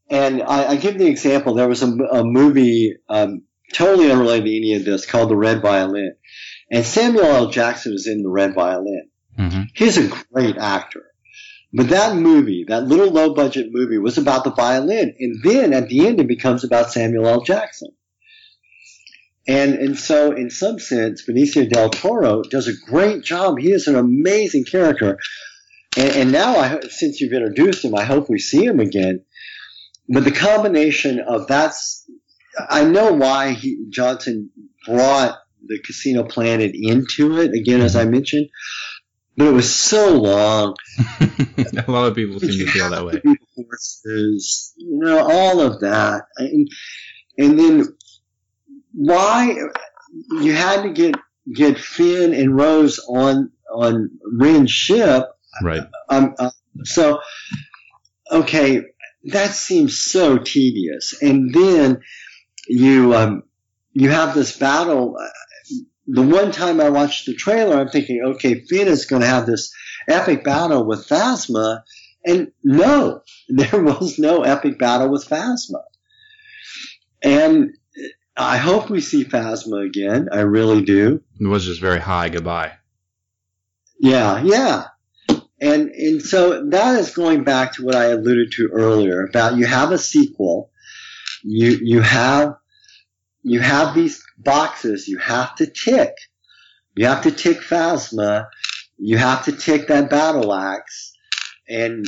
[0.08, 1.54] And I, I give the example.
[1.54, 3.42] There was a, a movie um,
[3.72, 6.14] totally unrelated to any of this called The Red Violin,
[6.70, 7.50] and Samuel L.
[7.50, 9.08] Jackson is in The Red Violin.
[9.36, 9.64] Mhm.
[9.74, 11.02] He's a great actor.
[11.72, 15.88] But that movie, that little low budget movie, was about the violin, and then at
[15.88, 17.40] the end it becomes about Samuel L.
[17.42, 17.90] Jackson.
[19.48, 23.58] And and so in some sense, Benicio del Toro does a great job.
[23.58, 25.18] He is an amazing character.
[25.96, 29.24] And, and now, I, since you've introduced him, I hope we see him again.
[30.08, 32.08] But the combination of that's,
[32.68, 34.50] I know why he, Johnson
[34.86, 38.48] brought the Casino Planet into it again, as I mentioned.
[39.36, 40.76] But it was so long.
[41.20, 43.20] a lot of people seem to feel that way.
[43.54, 46.68] horses, you know, all of that, and,
[47.36, 47.84] and then
[48.92, 49.54] why
[50.30, 51.16] you had to get
[51.54, 55.24] get Finn and Rose on on Ren's ship.
[55.62, 55.82] Right.
[56.08, 56.50] Um, uh,
[56.84, 57.20] so
[58.30, 58.82] okay,
[59.24, 62.00] that seems so tedious, and then
[62.68, 63.42] you um,
[63.92, 65.16] you have this battle.
[66.06, 69.46] The one time I watched the trailer, I'm thinking, okay, Finn is going to have
[69.46, 69.72] this
[70.08, 71.82] epic battle with Phasma,
[72.24, 75.82] and no, there was no epic battle with Phasma.
[77.22, 77.76] And
[78.36, 80.28] I hope we see Phasma again.
[80.30, 81.22] I really do.
[81.40, 82.72] It was just very high goodbye.
[83.98, 84.84] Yeah, yeah.
[85.58, 89.64] And and so that is going back to what I alluded to earlier about you
[89.64, 90.70] have a sequel,
[91.42, 92.56] you you have
[93.42, 96.12] you have these boxes you have to tick.
[96.94, 98.46] You have to tick Phasma,
[98.96, 101.12] you have to tick that battle axe,
[101.68, 102.06] and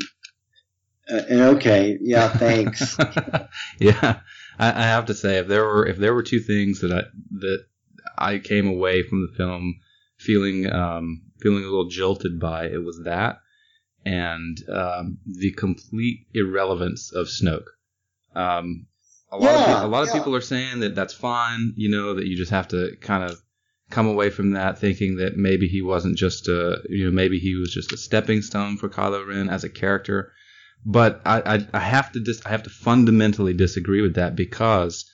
[1.11, 2.97] uh, and okay, yeah, thanks.
[3.79, 4.21] yeah,
[4.59, 7.03] I, I have to say, if there were if there were two things that I
[7.41, 7.65] that
[8.17, 9.81] I came away from the film
[10.17, 13.41] feeling um, feeling a little jilted by, it was that
[14.09, 17.69] and um, the complete irrelevance of Snoke.
[18.35, 18.87] Um,
[19.31, 20.15] a lot of Yeah, pe- a lot of yeah.
[20.19, 23.39] people are saying that that's fine, you know, that you just have to kind of
[23.91, 27.55] come away from that thinking that maybe he wasn't just a, you know, maybe he
[27.55, 30.33] was just a stepping stone for Kylo Ren as a character.
[30.85, 35.11] But I, I, I have to dis- I have to fundamentally disagree with that because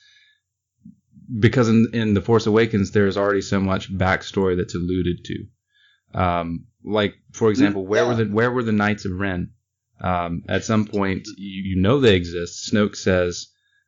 [1.39, 6.19] because in, in the Force Awakens there's already so much backstory that's alluded to.
[6.19, 9.51] Um, like for example, where were the where were the Knights of Ren?
[9.99, 12.71] Um, at some point, you, you know they exist.
[12.71, 13.47] Snoke says,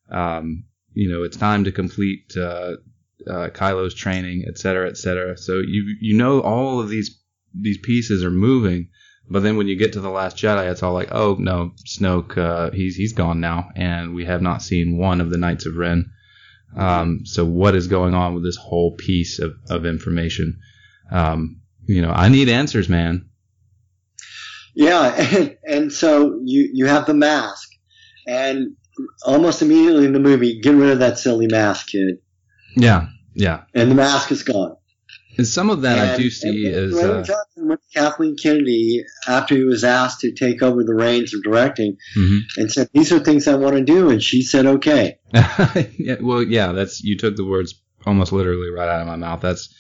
[0.10, 2.74] um, you know, it's time to complete uh,
[3.30, 5.38] uh, Kylo's training, et cetera, et cetera.
[5.38, 7.20] So you you know all of these
[7.54, 8.90] these pieces are moving,
[9.30, 12.38] but then when you get to the Last Jedi, it's all like, oh no, Snoke,
[12.38, 15.76] uh, he's he's gone now, and we have not seen one of the Knights of
[15.76, 16.12] Ren.
[16.76, 20.60] Um, so what is going on with this whole piece of, of information?
[21.12, 23.30] Um, you know, I need answers, man.
[24.76, 27.70] Yeah, and, and so you you have the mask,
[28.28, 28.76] and
[29.26, 32.20] almost immediately in the movie, get rid of that silly mask, kid,
[32.76, 33.64] Yeah, yeah.
[33.74, 34.76] and the mask is gone.
[35.38, 39.04] And some of that I do see and as uh, Johnson went to Kathleen Kennedy
[39.28, 42.40] after he was asked to take over the reins of directing, mhm.
[42.58, 45.20] and said, "These are things I want to do," and she said, "Okay."
[46.00, 49.42] yeah, well, yeah, that's you took the words almost literally right out of my mouth.
[49.42, 49.72] That's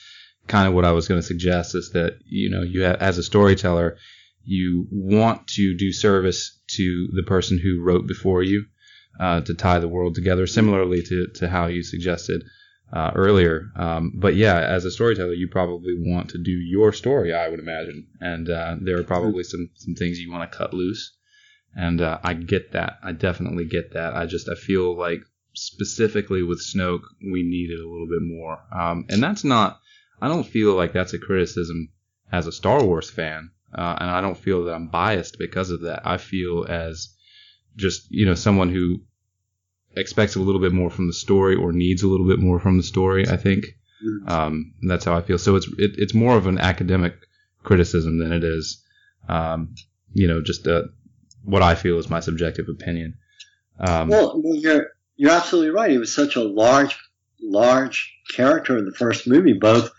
[0.47, 3.17] kind of what I was going to suggest is that you know you ha- as
[3.17, 3.97] a storyteller,
[4.43, 8.65] you want to do service to the person who wrote before you
[9.19, 12.43] uh, to tie the world together, similarly to to how you suggested.
[12.93, 17.33] Uh, earlier, um, but yeah, as a storyteller, you probably want to do your story,
[17.33, 20.73] I would imagine, and uh, there are probably some some things you want to cut
[20.73, 21.13] loose,
[21.75, 22.93] and uh, I get that.
[23.03, 24.15] I definitely get that.
[24.15, 25.19] I just I feel like
[25.57, 28.59] specifically with Snoke, we needed a little bit more.
[28.71, 29.79] Um, and that's not,
[30.21, 31.89] I don't feel like that's a criticism
[32.31, 33.51] as a Star Wars fan.
[33.73, 36.03] Uh, and I don't feel that I'm biased because of that.
[36.05, 37.13] I feel as
[37.77, 39.01] just, you know, someone who
[39.95, 42.77] expects a little bit more from the story or needs a little bit more from
[42.77, 43.65] the story, I think.
[44.27, 45.37] Um, and that's how I feel.
[45.37, 47.15] So it's, it, it's more of an academic
[47.63, 48.83] criticism than it is,
[49.27, 49.75] um,
[50.13, 50.83] you know, just uh
[51.43, 53.17] what I feel is my subjective opinion.
[53.79, 55.91] Um, Well, well, you're you're absolutely right.
[55.91, 56.97] He was such a large,
[57.41, 59.89] large character in the first movie, both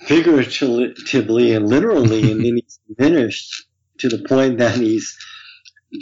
[0.00, 3.66] figuratively and literally, and then he's diminished
[3.98, 5.16] to the point that he's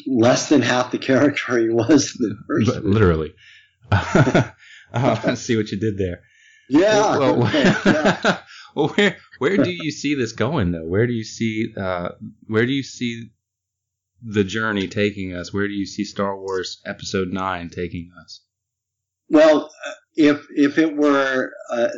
[0.06, 2.70] less than half the character he was in the first.
[2.72, 3.34] But literally.
[3.92, 4.50] uh,
[4.92, 6.22] I see what you did there.
[6.68, 7.18] Yeah.
[7.18, 8.38] Well, yeah.
[8.74, 10.86] well, where where do you see this going though?
[10.86, 12.10] Where do you see uh,
[12.46, 13.30] where do you see
[14.22, 15.52] the journey taking us?
[15.52, 18.40] Where do you see Star Wars Episode Nine taking us?
[19.28, 21.88] Well, uh, if if it were uh,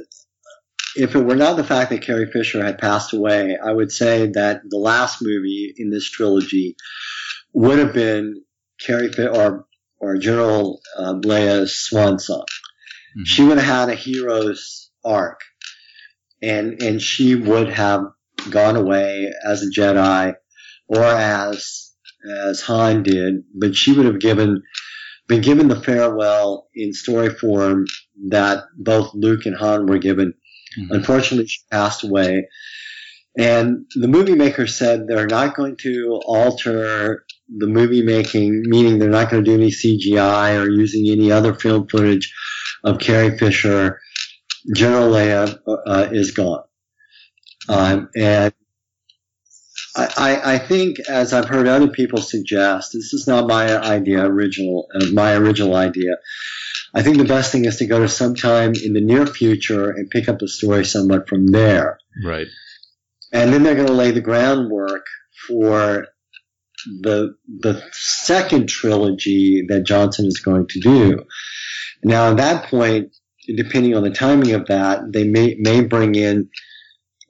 [0.96, 4.30] if it were not the fact that Carrie Fisher had passed away, I would say
[4.32, 6.76] that the last movie in this trilogy
[7.56, 8.42] would have been
[8.78, 9.66] Carrie or
[9.98, 12.44] or General uh, Leia's swan song.
[12.44, 13.24] Mm-hmm.
[13.24, 15.40] She would have had a hero's arc,
[16.42, 18.04] and and she would have
[18.50, 20.34] gone away as a Jedi
[20.86, 21.92] or as
[22.30, 24.62] as Han did, but she would have given
[25.26, 27.86] been given the farewell in story form
[28.28, 30.34] that both Luke and Han were given.
[30.78, 30.92] Mm-hmm.
[30.92, 32.48] Unfortunately, she passed away.
[33.38, 39.08] And the movie maker said they're not going to alter the movie making, meaning they're
[39.08, 42.34] not going to do any CGI or using any other film footage
[42.84, 44.00] of Carrie Fisher.
[44.74, 46.64] General Leia uh, is gone.
[47.68, 48.52] Um, and
[49.96, 54.88] I, I, think, as I've heard other people suggest, this is not my idea, original,
[54.94, 56.16] uh, my original idea.
[56.94, 60.10] I think the best thing is to go to sometime in the near future and
[60.10, 61.98] pick up the story somewhat from there.
[62.24, 62.46] Right.
[63.32, 65.06] And then they're going to lay the groundwork
[65.46, 66.06] for
[66.86, 71.24] the the second trilogy that Johnson is going to do.
[72.02, 73.14] Now, at that point,
[73.56, 76.50] depending on the timing of that, they may may bring in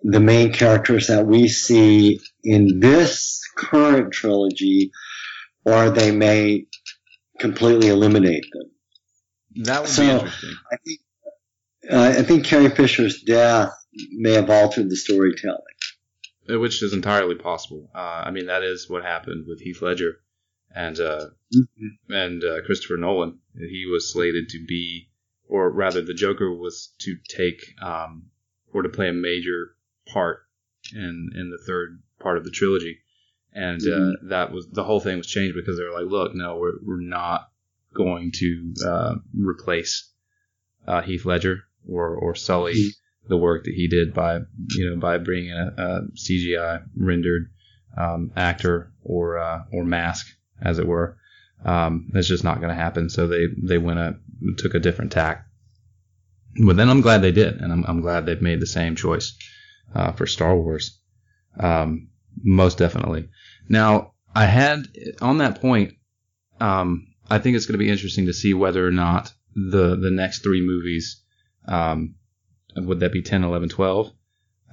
[0.03, 4.93] the main characters that we see in this current trilogy,
[5.65, 6.67] or they may
[7.39, 8.71] completely eliminate them.
[9.65, 10.55] That would so be interesting.
[10.73, 11.01] I think,
[11.91, 13.73] uh, I think Carrie Fisher's death
[14.13, 15.61] may have altered the storytelling.
[16.49, 17.91] Uh, which is entirely possible.
[17.95, 20.21] Uh, I mean, that is what happened with Heath Ledger
[20.75, 22.13] and uh, mm-hmm.
[22.13, 23.39] and uh, Christopher Nolan.
[23.59, 25.09] He was slated to be,
[25.49, 28.27] or rather, the Joker was to take um,
[28.73, 29.75] or to play a major
[30.07, 30.41] part
[30.93, 32.99] in in the third part of the trilogy,
[33.53, 34.29] and uh, mm-hmm.
[34.29, 37.01] that was the whole thing was changed because they were like, look, no, we're we're
[37.01, 37.51] not
[37.93, 40.13] going to uh, replace
[41.05, 42.75] Heath Ledger or or Sully.
[42.75, 44.37] Mm-hmm the work that he did by
[44.71, 47.51] you know by bringing a, a CGI rendered
[47.97, 50.27] um, actor or uh, or mask
[50.61, 51.19] as it were.
[51.65, 53.09] Um, it's just not going to happen.
[53.09, 54.17] So they they went a
[54.59, 55.47] took a different tack.
[56.65, 59.37] But then I'm glad they did, and I'm I'm glad they've made the same choice
[59.95, 60.99] uh, for Star Wars.
[61.59, 62.09] Um,
[62.43, 63.29] most definitely.
[63.69, 64.89] Now I had
[65.21, 65.95] on that point.
[66.61, 70.11] Um, I think it's going to be interesting to see whether or not the the
[70.11, 71.23] next three movies
[71.67, 72.16] um,
[72.77, 74.13] would that be 10, 11, 12?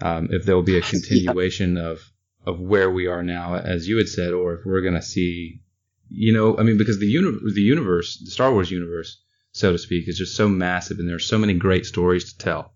[0.01, 1.84] Um, if there will be a continuation yeah.
[1.84, 1.99] of
[2.45, 5.62] of where we are now, as you had said, or if we're going to see,
[6.10, 9.22] you know, I mean, because the uni- the universe, the Star Wars universe,
[9.54, 12.74] so to speak, is just so massive, and there's so many great stories to tell.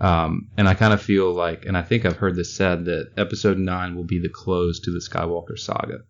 [0.00, 3.12] Um, and I kind of feel like, and I think I've heard this said that
[3.16, 6.00] Episode Nine will be the close to the Skywalker saga.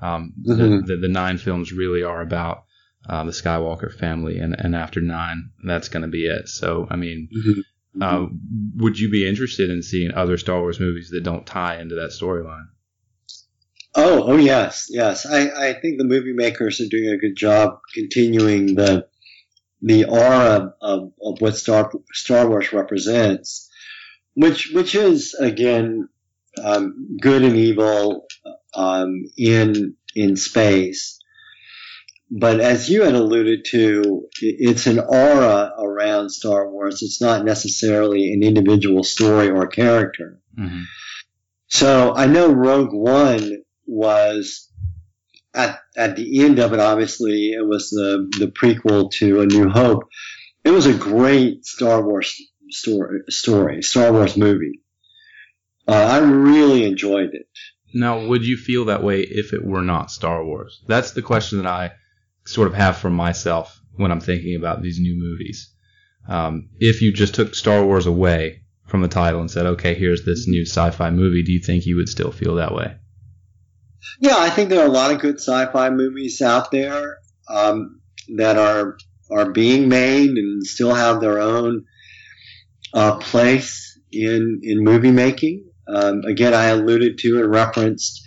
[0.00, 0.58] Um, mm-hmm.
[0.58, 2.64] the, the, the, nine films really are about
[3.08, 6.48] uh, the Skywalker family, and, and after nine, that's going to be it.
[6.48, 7.60] So, I mean, mm-hmm.
[8.00, 8.26] Uh,
[8.76, 12.10] would you be interested in seeing other Star Wars movies that don't tie into that
[12.10, 12.66] storyline?
[13.94, 15.26] Oh, oh yes, yes.
[15.26, 19.06] I, I think the movie makers are doing a good job continuing the
[19.80, 23.68] the aura of, of what Star Star Wars represents,
[24.34, 26.08] which which is again
[26.62, 28.26] um, good and evil
[28.74, 31.17] um, in in space.
[32.30, 37.02] But as you had alluded to, it's an aura around Star Wars.
[37.02, 40.38] It's not necessarily an individual story or character.
[40.58, 40.82] Mm-hmm.
[41.68, 44.70] So I know Rogue One was
[45.54, 46.80] at at the end of it.
[46.80, 50.04] Obviously, it was the the prequel to A New Hope.
[50.64, 54.82] It was a great Star Wars story, story Star Wars movie.
[55.86, 57.48] Uh, I really enjoyed it.
[57.94, 60.82] Now, would you feel that way if it were not Star Wars?
[60.86, 61.92] That's the question that I
[62.48, 65.70] sort of have for myself when I'm thinking about these new movies.
[66.28, 70.24] Um, if you just took Star Wars away from the title and said, okay, here's
[70.24, 72.96] this new sci-fi movie, do you think you would still feel that way?
[74.18, 77.18] Yeah, I think there are a lot of good sci-fi movies out there
[77.50, 78.00] um,
[78.36, 78.96] that are
[79.30, 81.84] are being made and still have their own
[82.94, 85.66] uh, place in in movie making.
[85.86, 88.22] Um, again, I alluded to and referenced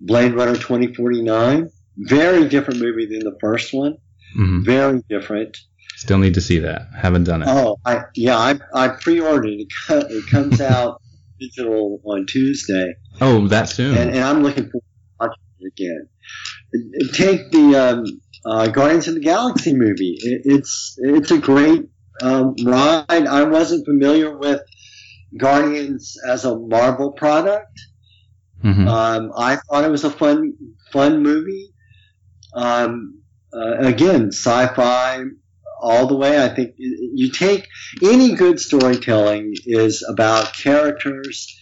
[0.00, 1.70] Blade Runner 2049.
[1.96, 3.98] Very different movie than the first one.
[4.36, 4.64] Mm-hmm.
[4.64, 5.56] Very different.
[5.96, 6.88] Still need to see that.
[6.96, 7.48] Haven't done it.
[7.48, 9.68] Oh, I, yeah, I, I pre-ordered it.
[9.88, 11.00] It comes out
[11.38, 12.94] digital on Tuesday.
[13.20, 13.96] Oh, that soon.
[13.96, 17.12] And, and I'm looking forward to watching it again.
[17.12, 18.04] Take the um,
[18.44, 20.16] uh, Guardians of the Galaxy movie.
[20.20, 21.88] It, it's it's a great
[22.20, 23.04] um, ride.
[23.08, 24.60] I wasn't familiar with
[25.36, 27.80] Guardians as a Marvel product.
[28.64, 28.88] Mm-hmm.
[28.88, 30.54] Um, I thought it was a fun
[30.92, 31.73] fun movie.
[32.54, 35.24] Um, uh, again, sci-fi
[35.80, 36.42] all the way.
[36.42, 37.68] I think you take
[38.02, 41.56] any good storytelling is about characters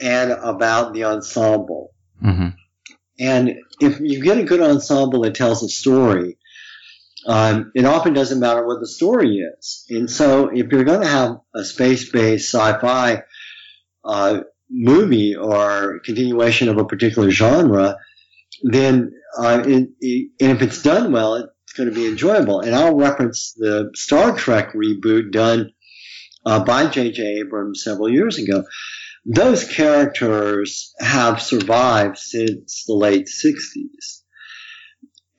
[0.00, 1.94] and about the ensemble.
[2.22, 2.48] Mm-hmm.
[3.18, 6.38] And if you get a good ensemble that tells a story,
[7.26, 9.84] um, it often doesn't matter what the story is.
[9.90, 13.22] And so if you're going to have a space-based sci-fi
[14.04, 17.96] uh, movie or continuation of a particular genre,
[18.62, 22.60] then uh, and if it's done well, it's going to be enjoyable.
[22.60, 25.72] And I'll reference the Star Trek reboot done
[26.44, 27.40] uh, by J.J.
[27.40, 28.64] Abrams several years ago.
[29.24, 34.22] Those characters have survived since the late 60s.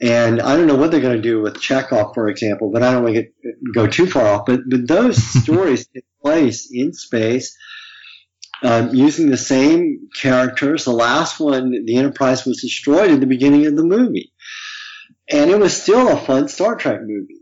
[0.01, 2.91] And I don't know what they're going to do with Chekov, for example, but I
[2.91, 3.33] don't want to get,
[3.73, 4.45] go too far off.
[4.45, 7.55] But, but those stories take place in space
[8.63, 10.85] um, using the same characters.
[10.85, 14.31] The last one, the Enterprise was destroyed at the beginning of the movie.
[15.29, 17.41] And it was still a fun Star Trek movie.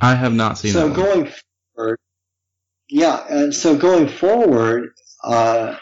[0.00, 0.74] I have not seen it.
[0.74, 1.30] so going
[1.74, 1.98] forward,
[2.88, 4.90] yeah, and so going forward,
[5.24, 5.76] uh,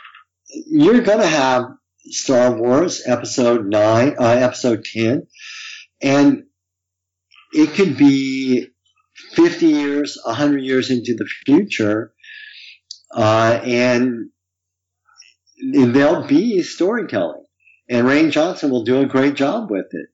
[0.48, 1.64] you're going to have
[2.04, 5.26] Star Wars Episode Nine, uh, Episode Ten,
[6.00, 6.44] and
[7.52, 8.68] it could be
[9.34, 12.12] 50 years, 100 years into the future,
[13.14, 14.30] uh, and
[15.72, 17.44] there'll be storytelling.
[17.88, 20.08] And Rian Johnson will do a great job with it.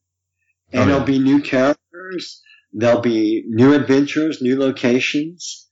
[0.72, 0.84] And Oh, yeah.
[0.86, 5.68] there'll be new characters, there'll be new adventures, new locations,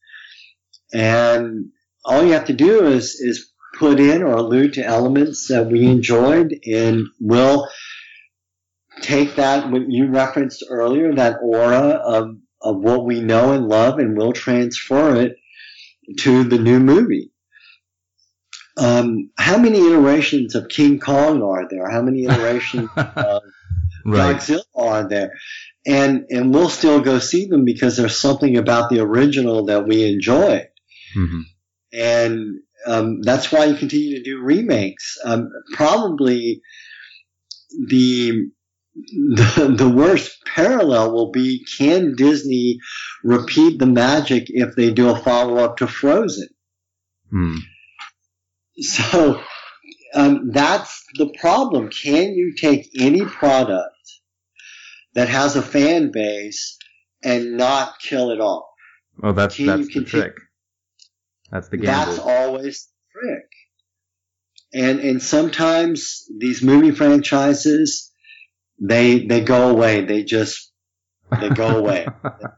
[0.93, 1.67] and
[2.05, 5.87] all you have to do is, is put in or allude to elements that we
[5.87, 7.69] enjoyed and we'll
[9.03, 13.99] take that what you referenced earlier, that aura of, of what we know and love,
[13.99, 15.37] and we'll transfer it
[16.19, 17.30] to the new movie.
[18.81, 21.89] Um, how many iterations of King Kong are there?
[21.91, 23.43] How many iterations of
[24.05, 24.37] right.
[24.37, 25.33] Godzilla are there?
[25.87, 30.05] And and we'll still go see them because there's something about the original that we
[30.05, 30.67] enjoy
[31.15, 31.41] hmm
[31.93, 35.19] and um, that's why you continue to do remakes.
[35.25, 36.63] Um, probably
[37.89, 38.51] the,
[38.95, 42.79] the the worst parallel will be can Disney
[43.23, 46.49] repeat the magic if they do a follow up to Frozen?
[47.31, 47.57] Hmm.
[48.79, 49.43] So
[50.15, 51.91] um, that's the problem.
[51.91, 53.95] Can you take any product
[55.15, 56.79] that has a fan base
[57.23, 58.67] and not kill it off?
[59.19, 60.35] Well, that's Can that's the trick.
[61.51, 62.15] That's the gamble.
[62.15, 63.47] That's always the trick.
[64.73, 68.13] And and sometimes these movie franchises,
[68.81, 70.05] they they go away.
[70.05, 70.73] They just
[71.41, 72.07] they go away.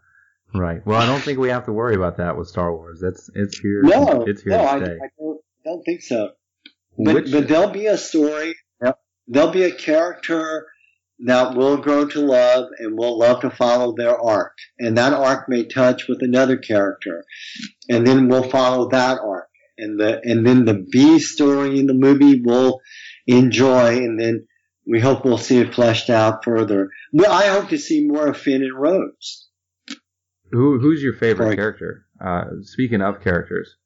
[0.54, 0.86] right.
[0.86, 3.00] Well, I don't think we have to worry about that with Star Wars.
[3.00, 3.82] That's it's here.
[3.82, 4.98] no, it's here no, to I, I stay.
[5.18, 6.30] don't, I don't think so.
[6.98, 8.54] But Which- but there'll be a story.
[9.28, 10.66] There'll be a character
[11.20, 14.56] that we'll grow to love, and we'll love to follow their arc.
[14.80, 17.24] And that arc may touch with another character,
[17.88, 19.48] and then we'll follow that arc.
[19.78, 22.80] And the and then the B story in the movie we'll
[23.26, 24.46] enjoy, and then
[24.86, 26.88] we hope we'll see it fleshed out further.
[27.12, 29.48] Well, I hope to see more of Finn and Rose.
[30.50, 31.56] Who who's your favorite Right.
[31.56, 32.06] character?
[32.20, 33.76] Uh, speaking of characters,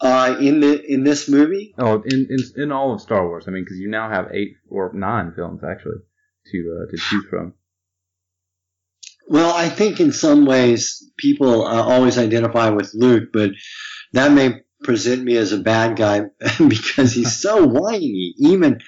[0.00, 3.44] Uh, in the in this movie, oh, in in, in all of Star Wars.
[3.46, 6.00] I mean, because you now have eight or nine films actually
[6.46, 7.54] to uh, to choose from.
[9.28, 13.52] Well, I think in some ways people uh, always identify with Luke, but
[14.12, 16.22] that may present me as a bad guy
[16.68, 18.80] because he's so whiny, even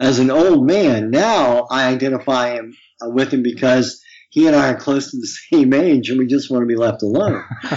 [0.00, 1.10] as an old man.
[1.10, 4.02] Now I identify him uh, with him because
[4.32, 6.74] he and I are close to the same age, and we just want to be
[6.74, 7.44] left alone.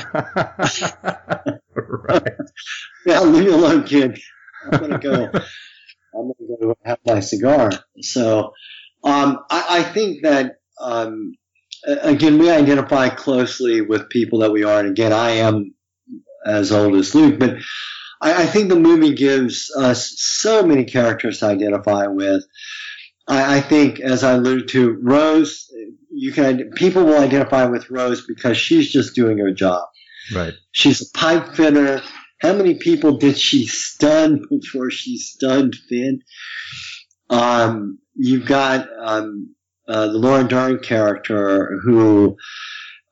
[1.75, 2.31] right.
[3.05, 4.17] Yeah, leave me alone, kid.
[4.63, 5.25] I'm gonna go.
[5.33, 7.71] I'm gonna go have my cigar.
[7.99, 8.53] So,
[9.03, 11.35] um, I, I think that um,
[11.85, 15.75] again, we identify closely with people that we are, and again, I am
[16.45, 17.57] as old as Luke, but
[18.21, 22.45] I, I think the movie gives us so many characters to identify with.
[23.27, 25.69] I, I think, as I alluded to, Rose,
[26.15, 29.83] you can people will identify with Rose because she's just doing her job.
[30.33, 30.53] Right.
[30.71, 32.01] She's a pipe fitter.
[32.41, 36.21] How many people did she stun before she stunned Finn?
[37.29, 39.55] Um, you've got um,
[39.87, 42.37] uh, the Laura Dern character who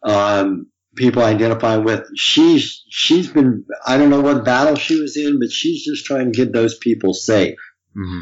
[0.03, 2.07] um, people identify with.
[2.15, 6.31] She's she's been I don't know what battle she was in, but she's just trying
[6.31, 7.57] to get those people safe.
[7.93, 8.21] hmm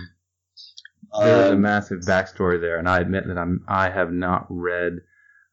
[1.20, 5.00] There's a Um, massive backstory there, and I admit that I'm I have not read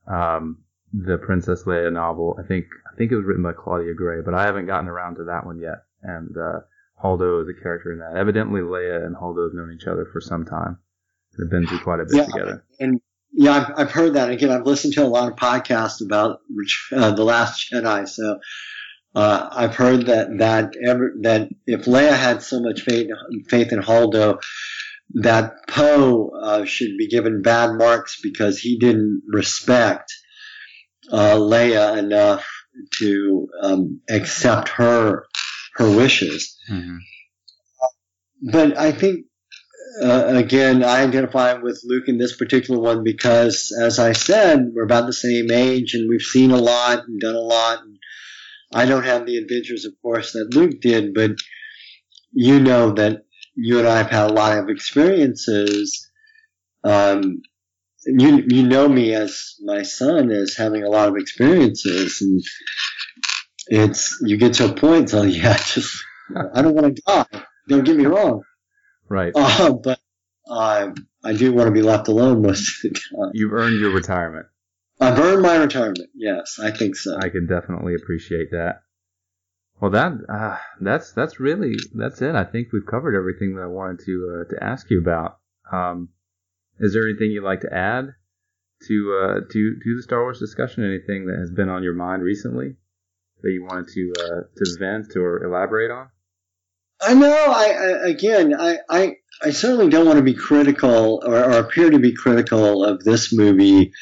[0.06, 0.58] um,
[0.92, 2.38] the Princess Leia novel.
[2.42, 5.16] I think I think it was written by Claudia Gray, but I haven't gotten around
[5.16, 5.82] to that one yet.
[6.02, 6.60] And uh,
[7.02, 8.16] Holdo is a character in that.
[8.16, 10.78] Evidently, Leia and Holdo have known each other for some time.
[11.36, 12.26] They've been through quite a bit Yeah.
[12.26, 12.64] together.
[12.80, 13.00] and
[13.32, 14.30] yeah, I've, I've heard that.
[14.30, 16.40] Again, I've listened to a lot of podcasts about
[16.92, 18.40] uh, the Last Jedi, so
[19.14, 23.08] uh, I've heard that that ever that if Leia had so much faith
[23.48, 24.40] faith in Holdo,
[25.14, 30.12] that Poe uh, should be given bad marks because he didn't respect
[31.10, 32.46] uh, Leia enough
[32.98, 35.24] to um, accept her
[35.74, 36.56] her wishes.
[36.70, 36.96] Mm-hmm.
[38.52, 39.26] But I think
[40.02, 44.84] uh, again, I identify with Luke in this particular one because, as I said, we're
[44.84, 47.80] about the same age and we've seen a lot and done a lot.
[47.82, 47.98] And
[48.72, 51.32] I don't have the adventures, of course, that Luke did, but
[52.32, 53.22] you know that
[53.60, 56.08] you and I have had a lot of experiences.
[56.84, 57.42] Um,
[58.06, 62.40] you you know me as my son as having a lot of experiences, and
[63.66, 66.04] it's you get to a point, so yeah, just
[66.54, 67.42] I don't want to die.
[67.68, 68.42] Don't get me wrong.
[69.08, 69.32] Right.
[69.58, 69.98] Uh, but
[70.48, 70.90] uh,
[71.24, 73.30] I do want to be left alone most of the time.
[73.34, 74.46] You've earned your retirement.
[75.00, 76.00] I've earned my retirement.
[76.14, 77.16] Yes, I think so.
[77.16, 78.82] I can definitely appreciate that.
[79.80, 82.34] Well, that uh, that's that's really that's it.
[82.34, 85.38] I think we've covered everything that I wanted to uh, to ask you about.
[85.72, 86.08] Um,
[86.80, 88.14] is there anything you'd like to add
[88.88, 90.84] to uh, to to the Star Wars discussion?
[90.84, 92.74] Anything that has been on your mind recently
[93.42, 96.08] that you wanted to uh, to vent or elaborate on?
[97.00, 97.30] I know.
[97.30, 101.90] I, I again, I, I, I certainly don't want to be critical or, or appear
[101.90, 103.92] to be critical of this movie.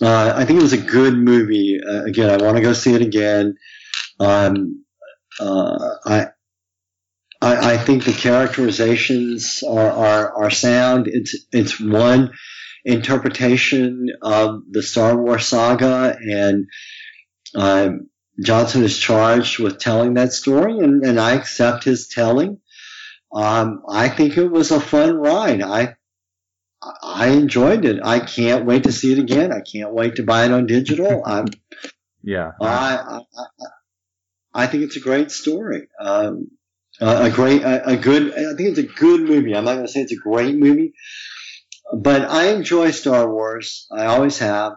[0.00, 1.80] Uh, I think it was a good movie.
[1.84, 3.56] Uh, again, I want to go see it again.
[4.20, 4.84] Um,
[5.40, 6.26] uh, I,
[7.40, 11.08] I, I think the characterizations are, are, are sound.
[11.08, 12.32] It's, it's one
[12.84, 16.66] interpretation of the Star Wars saga and,
[17.54, 18.08] um,
[18.42, 22.58] Johnson is charged with telling that story, and, and I accept his telling.
[23.32, 25.62] Um, I think it was a fun ride.
[25.62, 25.96] I
[27.02, 28.00] I enjoyed it.
[28.02, 29.52] I can't wait to see it again.
[29.52, 31.22] I can't wait to buy it on digital.
[31.24, 31.46] I'm,
[32.22, 33.66] yeah, I, I, I,
[34.54, 35.88] I think it's a great story.
[36.00, 36.48] Um,
[37.00, 38.32] a, great, a, a, good.
[38.32, 39.54] I think it's a good movie.
[39.54, 40.92] I'm not going to say it's a great movie,
[41.92, 43.86] but I enjoy Star Wars.
[43.90, 44.74] I always have.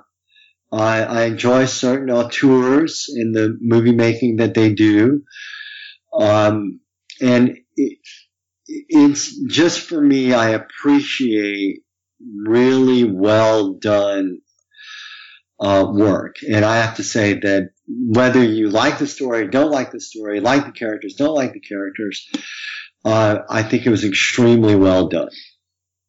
[0.71, 5.23] I, I enjoy certain auteurs in the movie making that they do.
[6.13, 6.80] Um,
[7.21, 7.97] and it,
[8.67, 11.84] it's just for me, I appreciate
[12.19, 14.39] really well done
[15.59, 16.38] uh, work.
[16.49, 20.39] And I have to say that whether you like the story, don't like the story,
[20.39, 22.27] like the characters, don't like the characters,
[23.03, 25.29] uh, I think it was extremely well done.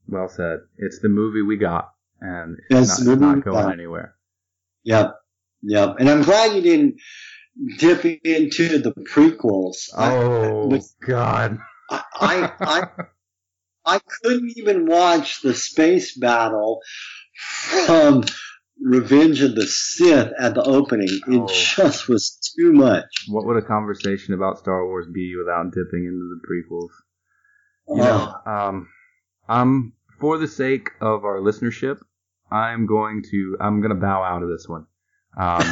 [0.09, 0.61] Well said.
[0.79, 4.15] It's the movie we got, and it's, not, not going anywhere.
[4.85, 5.17] Yep.
[5.63, 5.97] Yep.
[5.99, 7.01] And I'm glad you didn't
[7.79, 9.91] dip into the prequels.
[9.97, 11.59] Oh, I, God.
[11.91, 12.83] I, I, I,
[13.85, 16.81] I couldn't even watch the space battle
[17.37, 18.25] from
[18.81, 21.09] Revenge of the Sith at the opening.
[21.09, 21.49] It oh.
[21.49, 23.27] just was too much.
[23.29, 26.91] What would a conversation about Star Wars be without dipping into the prequels?
[27.89, 28.51] You know, oh.
[28.51, 28.89] um,
[29.49, 31.99] I'm for the sake of our listenership,
[32.51, 34.87] I'm going to I'm going to bow out of this one.
[35.37, 35.63] Um,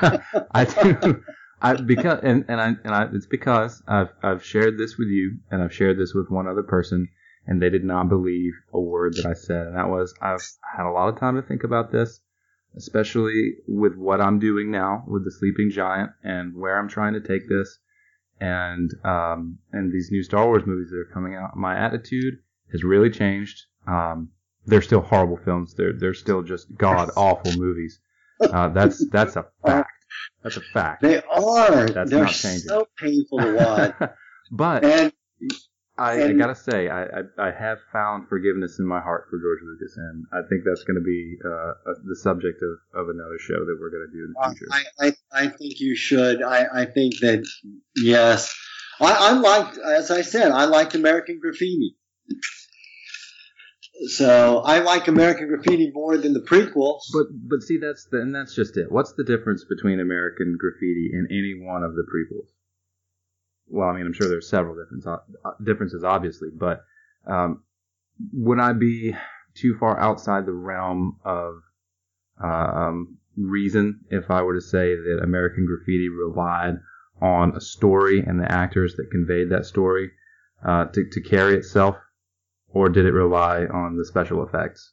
[0.52, 1.22] I do.
[1.60, 5.38] I because and and I and I it's because I've I've shared this with you
[5.50, 7.08] and I've shared this with one other person
[7.46, 10.42] and they did not believe a word that I said and that was I've
[10.76, 12.20] had a lot of time to think about this,
[12.76, 17.20] especially with what I'm doing now with the Sleeping Giant and where I'm trying to
[17.20, 17.78] take this
[18.40, 21.56] and um and these new Star Wars movies that are coming out.
[21.56, 22.34] My attitude
[22.72, 23.66] has really changed.
[23.86, 24.30] Um,
[24.66, 25.74] they're still horrible films.
[25.74, 28.00] They're they're still just god awful movies.
[28.40, 29.90] Uh, that's that's a fact.
[30.42, 31.02] That's a fact.
[31.02, 31.88] They are.
[31.88, 33.54] That's they're so painful to
[34.00, 34.10] watch.
[34.50, 35.12] but and,
[35.96, 39.60] I, I, gotta say, I, I, I have found forgiveness in my heart for George
[39.62, 43.38] Lucas, and I think that's going to be uh, a, the subject of, of another
[43.38, 44.66] show that we're going to do in the future.
[44.72, 46.42] I, I, I think you should.
[46.42, 47.46] I, I think that
[47.96, 48.52] yes,
[49.00, 51.96] I, I liked, as I said, I liked American Graffiti.
[54.08, 57.02] So I like American Graffiti more than the prequels.
[57.12, 58.90] But but see that's the, and that's just it.
[58.90, 62.50] What's the difference between American Graffiti and any one of the prequels?
[63.68, 65.18] Well, I mean, I'm sure there's several difference, uh,
[65.62, 66.80] differences, obviously, but
[67.26, 67.62] um,
[68.32, 69.14] would I be
[69.54, 71.54] too far outside the realm of
[72.42, 76.74] um, reason if I were to say that American Graffiti relied
[77.20, 80.10] on a story and the actors that conveyed that story
[80.66, 81.96] uh, to, to carry itself
[82.68, 84.92] or did it rely on the special effects?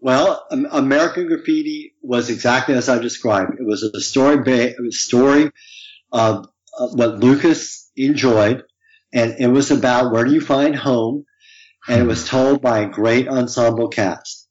[0.00, 3.52] Well, American Graffiti was exactly as I described.
[3.58, 5.50] It was a story, ba- story
[6.10, 6.46] of
[6.78, 8.62] what Lucas enjoyed,
[9.12, 11.24] and it was about where do you find home,
[11.88, 14.48] and it was told by a great ensemble cast.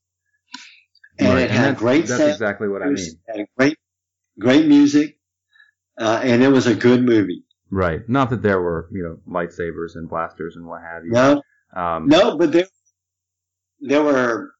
[1.20, 2.32] and Right, it had that's, great That's sound.
[2.32, 3.08] exactly what I mean.
[3.28, 3.78] Had great,
[4.40, 5.18] great music,
[6.00, 7.44] uh, and it was a good movie.
[7.70, 8.02] Right.
[8.10, 11.12] Not that there were, you know, lightsabers and blasters and what have you.
[11.12, 11.42] No,
[11.76, 12.68] Um, no, but there,
[13.80, 14.52] there were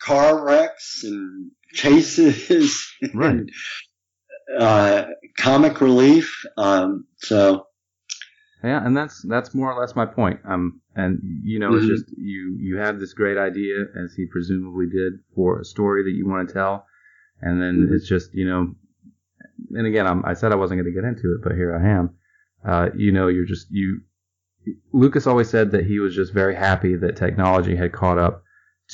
[0.00, 3.30] car wrecks and chases, Right.
[3.34, 3.50] and
[4.58, 5.04] uh,
[5.38, 6.44] comic relief.
[6.56, 7.66] Um, so
[8.64, 10.40] Yeah, and that's that's more or less my point.
[10.44, 11.88] Um, and you know, it's Mhm.
[11.88, 16.16] just you you have this great idea, as he presumably did, for a story that
[16.16, 16.86] you want to tell,
[17.40, 17.94] and then Mhm.
[17.94, 18.74] it's just you know,
[19.70, 21.88] and again, I'm, I said I wasn't going to get into it, but here I
[21.88, 22.16] am.
[22.64, 24.02] Uh, you know, you're just you.
[24.92, 28.44] Lucas always said that he was just very happy that technology had caught up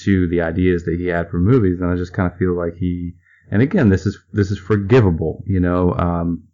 [0.05, 2.75] to the ideas that he had for movies, and I just kind of feel like
[2.77, 3.15] he.
[3.51, 5.95] And again, this is this is forgivable, you know.
[5.95, 6.49] Um,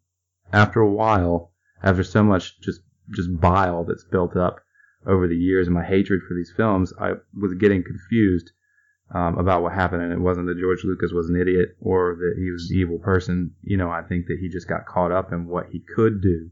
[0.52, 2.80] after a while, after so much just
[3.10, 4.60] just bile that's built up
[5.06, 8.52] over the years and my hatred for these films, I was getting confused
[9.14, 10.02] um, about what happened.
[10.02, 12.98] And it wasn't that George Lucas was an idiot or that he was an evil
[12.98, 13.54] person.
[13.62, 16.50] You know, I think that he just got caught up in what he could do.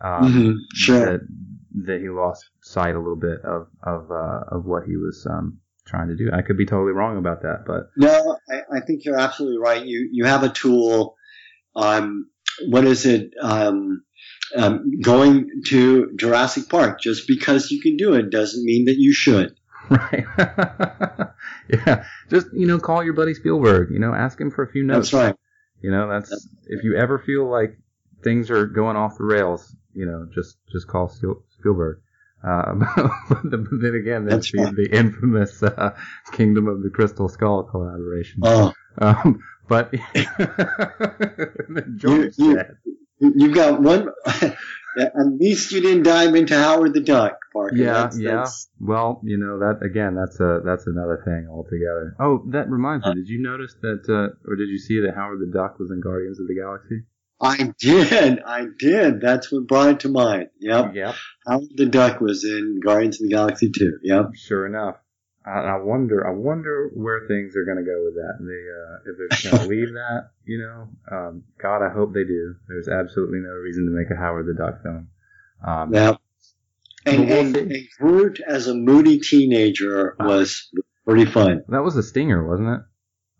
[0.00, 1.04] Um, mhm, sure.
[1.04, 1.20] That,
[1.86, 5.58] that he lost sight a little bit of of uh, of what he was um,
[5.86, 6.30] trying to do.
[6.32, 9.84] I could be totally wrong about that, but No, I, I think you're absolutely right.
[9.84, 11.16] You you have a tool.
[11.74, 12.28] Um,
[12.68, 13.32] what is it?
[13.40, 14.04] Um,
[14.54, 19.12] um, going to Jurassic Park just because you can do it doesn't mean that you
[19.12, 19.56] should.
[19.90, 20.24] right,
[21.68, 23.90] yeah, just you know, call your buddy Spielberg.
[23.90, 25.10] You know, ask him for a few notes.
[25.10, 25.36] That's right.
[25.80, 26.30] You know, that's
[26.66, 27.76] if you ever feel like
[28.22, 32.00] things are going off the rails, you know, just just call Spielberg.
[32.44, 32.80] Um,
[33.30, 33.42] but
[33.80, 35.94] then again, there's That's the, the infamous uh,
[36.32, 38.40] Kingdom of the Crystal Skull collaboration.
[38.44, 39.92] Oh, Um, but
[41.96, 42.64] George You-
[43.20, 44.08] you've got one.
[44.98, 47.74] At least you didn't dive into Howard the Duck, Parker.
[47.76, 48.30] Yeah, That's- yeah.
[48.32, 50.14] that's- Well, you know that again.
[50.14, 52.14] That's a that's another thing altogether.
[52.20, 53.14] Oh, that reminds me.
[53.14, 56.00] Did you notice that, uh, or did you see that Howard the Duck was in
[56.02, 57.04] Guardians of the Galaxy?
[57.42, 58.40] I did.
[58.46, 59.20] I did.
[59.20, 60.48] That's what brought it to mind.
[60.60, 60.94] Yep.
[60.94, 61.14] Yep.
[61.46, 63.98] Howard the Duck was in Guardians of the Galaxy too.
[64.02, 64.34] Yep.
[64.36, 64.96] Sure enough.
[65.44, 66.24] I, I wonder.
[66.24, 68.38] I wonder where things are going to go with that.
[68.38, 70.88] They, uh, if they're going to leave that, you know.
[71.10, 72.54] Um, God, I hope they do.
[72.68, 75.08] There's absolutely no reason to make a Howard the Duck film.
[75.66, 76.18] Um, Yep.
[77.04, 80.24] And, and, and Groot as a moody teenager Ah.
[80.28, 80.70] was
[81.04, 81.64] pretty fun.
[81.68, 82.80] That was a stinger, wasn't it?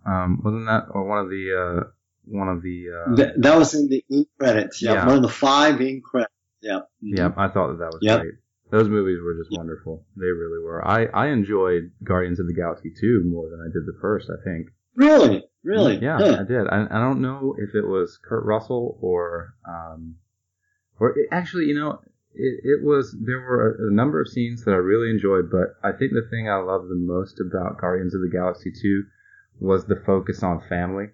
[0.04, 1.84] Um, wasn't that or one of the uh,
[2.24, 4.82] one of the uh, Th- that was in the ink credits.
[4.82, 4.94] Yep.
[4.94, 5.06] Yeah.
[5.06, 6.32] One of the five ink credits.
[6.60, 6.88] Yep.
[7.00, 8.20] Yeah, I thought that that was Yep.
[8.20, 8.34] great.
[8.70, 10.06] Those movies were just wonderful.
[10.16, 10.86] They really were.
[10.86, 14.42] I, I enjoyed Guardians of the Galaxy 2 more than I did the first, I
[14.44, 14.68] think.
[14.94, 15.44] Really?
[15.62, 15.98] Really?
[15.98, 16.36] Yeah, Huh.
[16.40, 16.66] I did.
[16.68, 20.16] I, I don't know if it was Kurt Russell or, um,
[20.98, 22.00] or it, actually, you know,
[22.34, 25.74] it, it was, there were a, a number of scenes that I really enjoyed, but
[25.82, 29.02] I think the thing I loved the most about Guardians of the Galaxy 2
[29.60, 31.08] was the focus on family.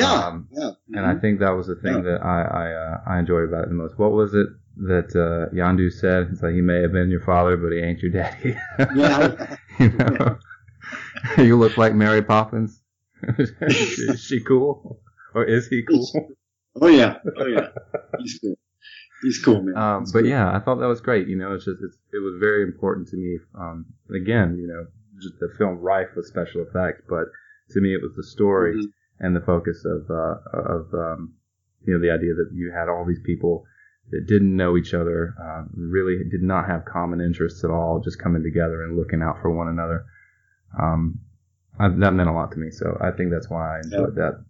[0.00, 0.12] Yeah.
[0.12, 0.70] Um, yeah.
[0.96, 3.68] And I think that was the thing that I I, uh, I enjoyed about it
[3.68, 3.98] the most.
[3.98, 4.48] What was it
[4.88, 6.28] that uh, Yondu said?
[6.32, 8.56] It's like he may have been your father, but he ain't your daddy.
[8.96, 9.56] Yeah.
[9.78, 10.38] you know,
[11.38, 12.80] you look like Mary Poppins.
[13.38, 15.00] is she cool,
[15.34, 16.06] or is he cool?
[16.82, 17.18] oh yeah.
[17.38, 17.68] Oh yeah.
[18.18, 18.56] He's cool.
[19.22, 19.76] He's cool, man.
[19.76, 20.28] Um, He's but cool.
[20.28, 21.28] yeah, I thought that was great.
[21.28, 23.38] You know, it's just it's, it was very important to me.
[23.58, 24.84] Um, again, you know,
[25.22, 27.26] just the film rife with special effects, but
[27.70, 28.92] to me, it was the story Mhm.
[29.20, 31.34] And the focus of uh, of um,
[31.86, 33.64] you know the idea that you had all these people
[34.10, 38.18] that didn't know each other, uh, really did not have common interests at all, just
[38.18, 40.04] coming together and looking out for one another.
[40.78, 41.20] Um,
[41.78, 44.44] I, that meant a lot to me, so I think that's why I enjoyed that.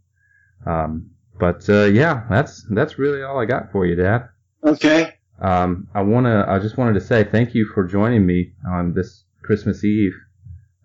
[0.66, 4.28] Um, but uh, yeah, that's that's really all I got for you, Dad.
[4.64, 5.14] Okay.
[5.40, 9.24] Um, I wanna, I just wanted to say thank you for joining me on this
[9.42, 10.14] Christmas Eve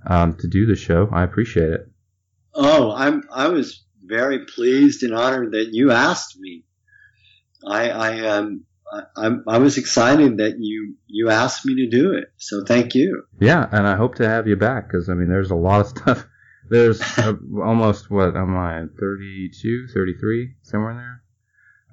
[0.08, 1.08] um, to do the show.
[1.12, 1.90] I appreciate it.
[2.54, 3.24] Oh, I'm.
[3.32, 6.64] I was very pleased and honored that you asked me.
[7.68, 12.14] I, I um, I, I'm- I was excited that you you asked me to do
[12.14, 12.26] it.
[12.38, 13.24] So thank you.
[13.40, 15.88] Yeah, and I hope to have you back because I mean, there's a lot of
[15.88, 16.26] stuff.
[16.70, 17.34] There's uh,
[17.64, 21.24] almost what am I 32, 33, somewhere in there.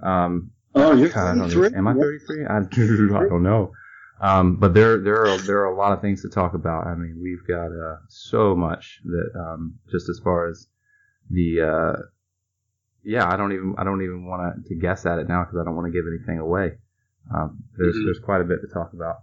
[0.02, 1.70] Um, Oh, you're God, 33.
[1.78, 2.44] Am I 33?
[2.44, 2.56] I,
[3.24, 3.72] I don't know.
[4.20, 6.86] Um, but there, there are there are a lot of things to talk about.
[6.86, 10.68] I mean, we've got uh, so much that um, just as far as
[11.30, 12.02] the uh,
[13.04, 15.64] yeah, I don't even I don't even want to guess at it now because I
[15.64, 16.78] don't want to give anything away.
[17.34, 18.04] Um, there's Mhm.
[18.06, 19.16] there's quite a bit to talk about.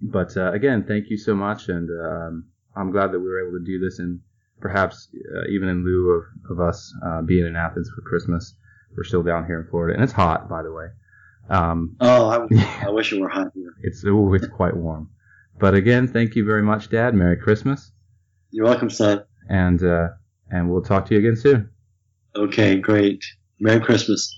[0.00, 3.58] But uh, again, thank you so much, and um, I'm glad that we were able
[3.58, 4.20] to do this, and
[4.60, 8.54] perhaps uh, even in lieu of, of us uh, being in Athens for Christmas,
[8.96, 10.86] we're still down here in Florida, and it's hot, by the way.
[11.50, 13.74] Um, Oh, I, I wish it were hot here.
[13.82, 15.10] it's ooh, it's quite warm.
[15.58, 17.14] But again, thank you very much, Dad.
[17.14, 17.92] Merry Christmas,
[18.50, 19.24] You're welcome, son.
[19.48, 20.08] and uh,
[20.50, 21.70] and we'll talk to you again soon.
[22.36, 23.24] Okay, great.
[23.60, 24.34] Merry Christmas.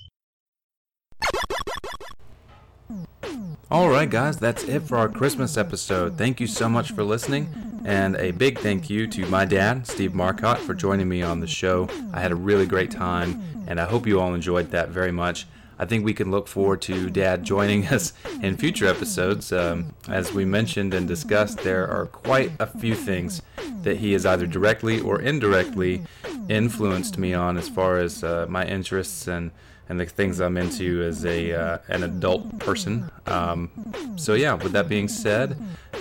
[3.69, 6.17] All right, guys, that's it for our Christmas episode.
[6.17, 7.49] Thank you so much for listening,
[7.85, 11.49] and a big thank you to my dad, Steve Marcotte, for joining me on the
[11.49, 11.89] show.
[12.13, 15.47] I had a really great time, and I hope you all enjoyed that very much.
[15.79, 18.13] I think we can look forward to Dad joining us
[18.43, 19.53] in future episodes.
[19.53, 23.43] Um, as we mentioned and discussed, there are quite a few things
[23.83, 26.03] that he has either directly or indirectly
[26.49, 29.51] influenced me on as far as uh, my interests and
[29.89, 33.11] and the things I'm into as a uh, an adult person.
[33.27, 33.71] Um,
[34.17, 35.57] so yeah, with that being said,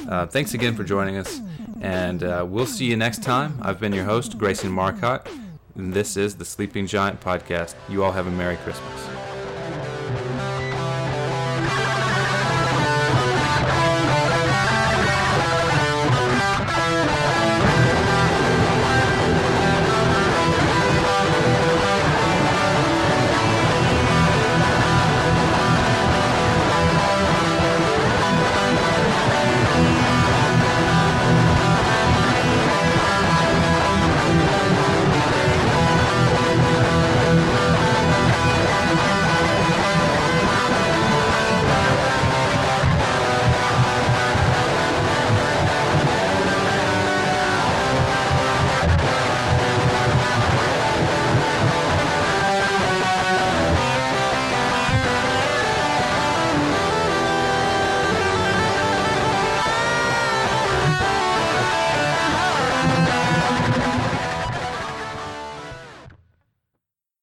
[0.10, 1.40] uh, thanks again for joining us,
[1.82, 3.60] and uh, we'll see you next time.
[3.62, 5.28] I've been your host, Grayson Marcotte,
[5.76, 7.76] and this is the Sleeping Giant podcast.
[7.88, 9.25] You all have a Merry Christmas.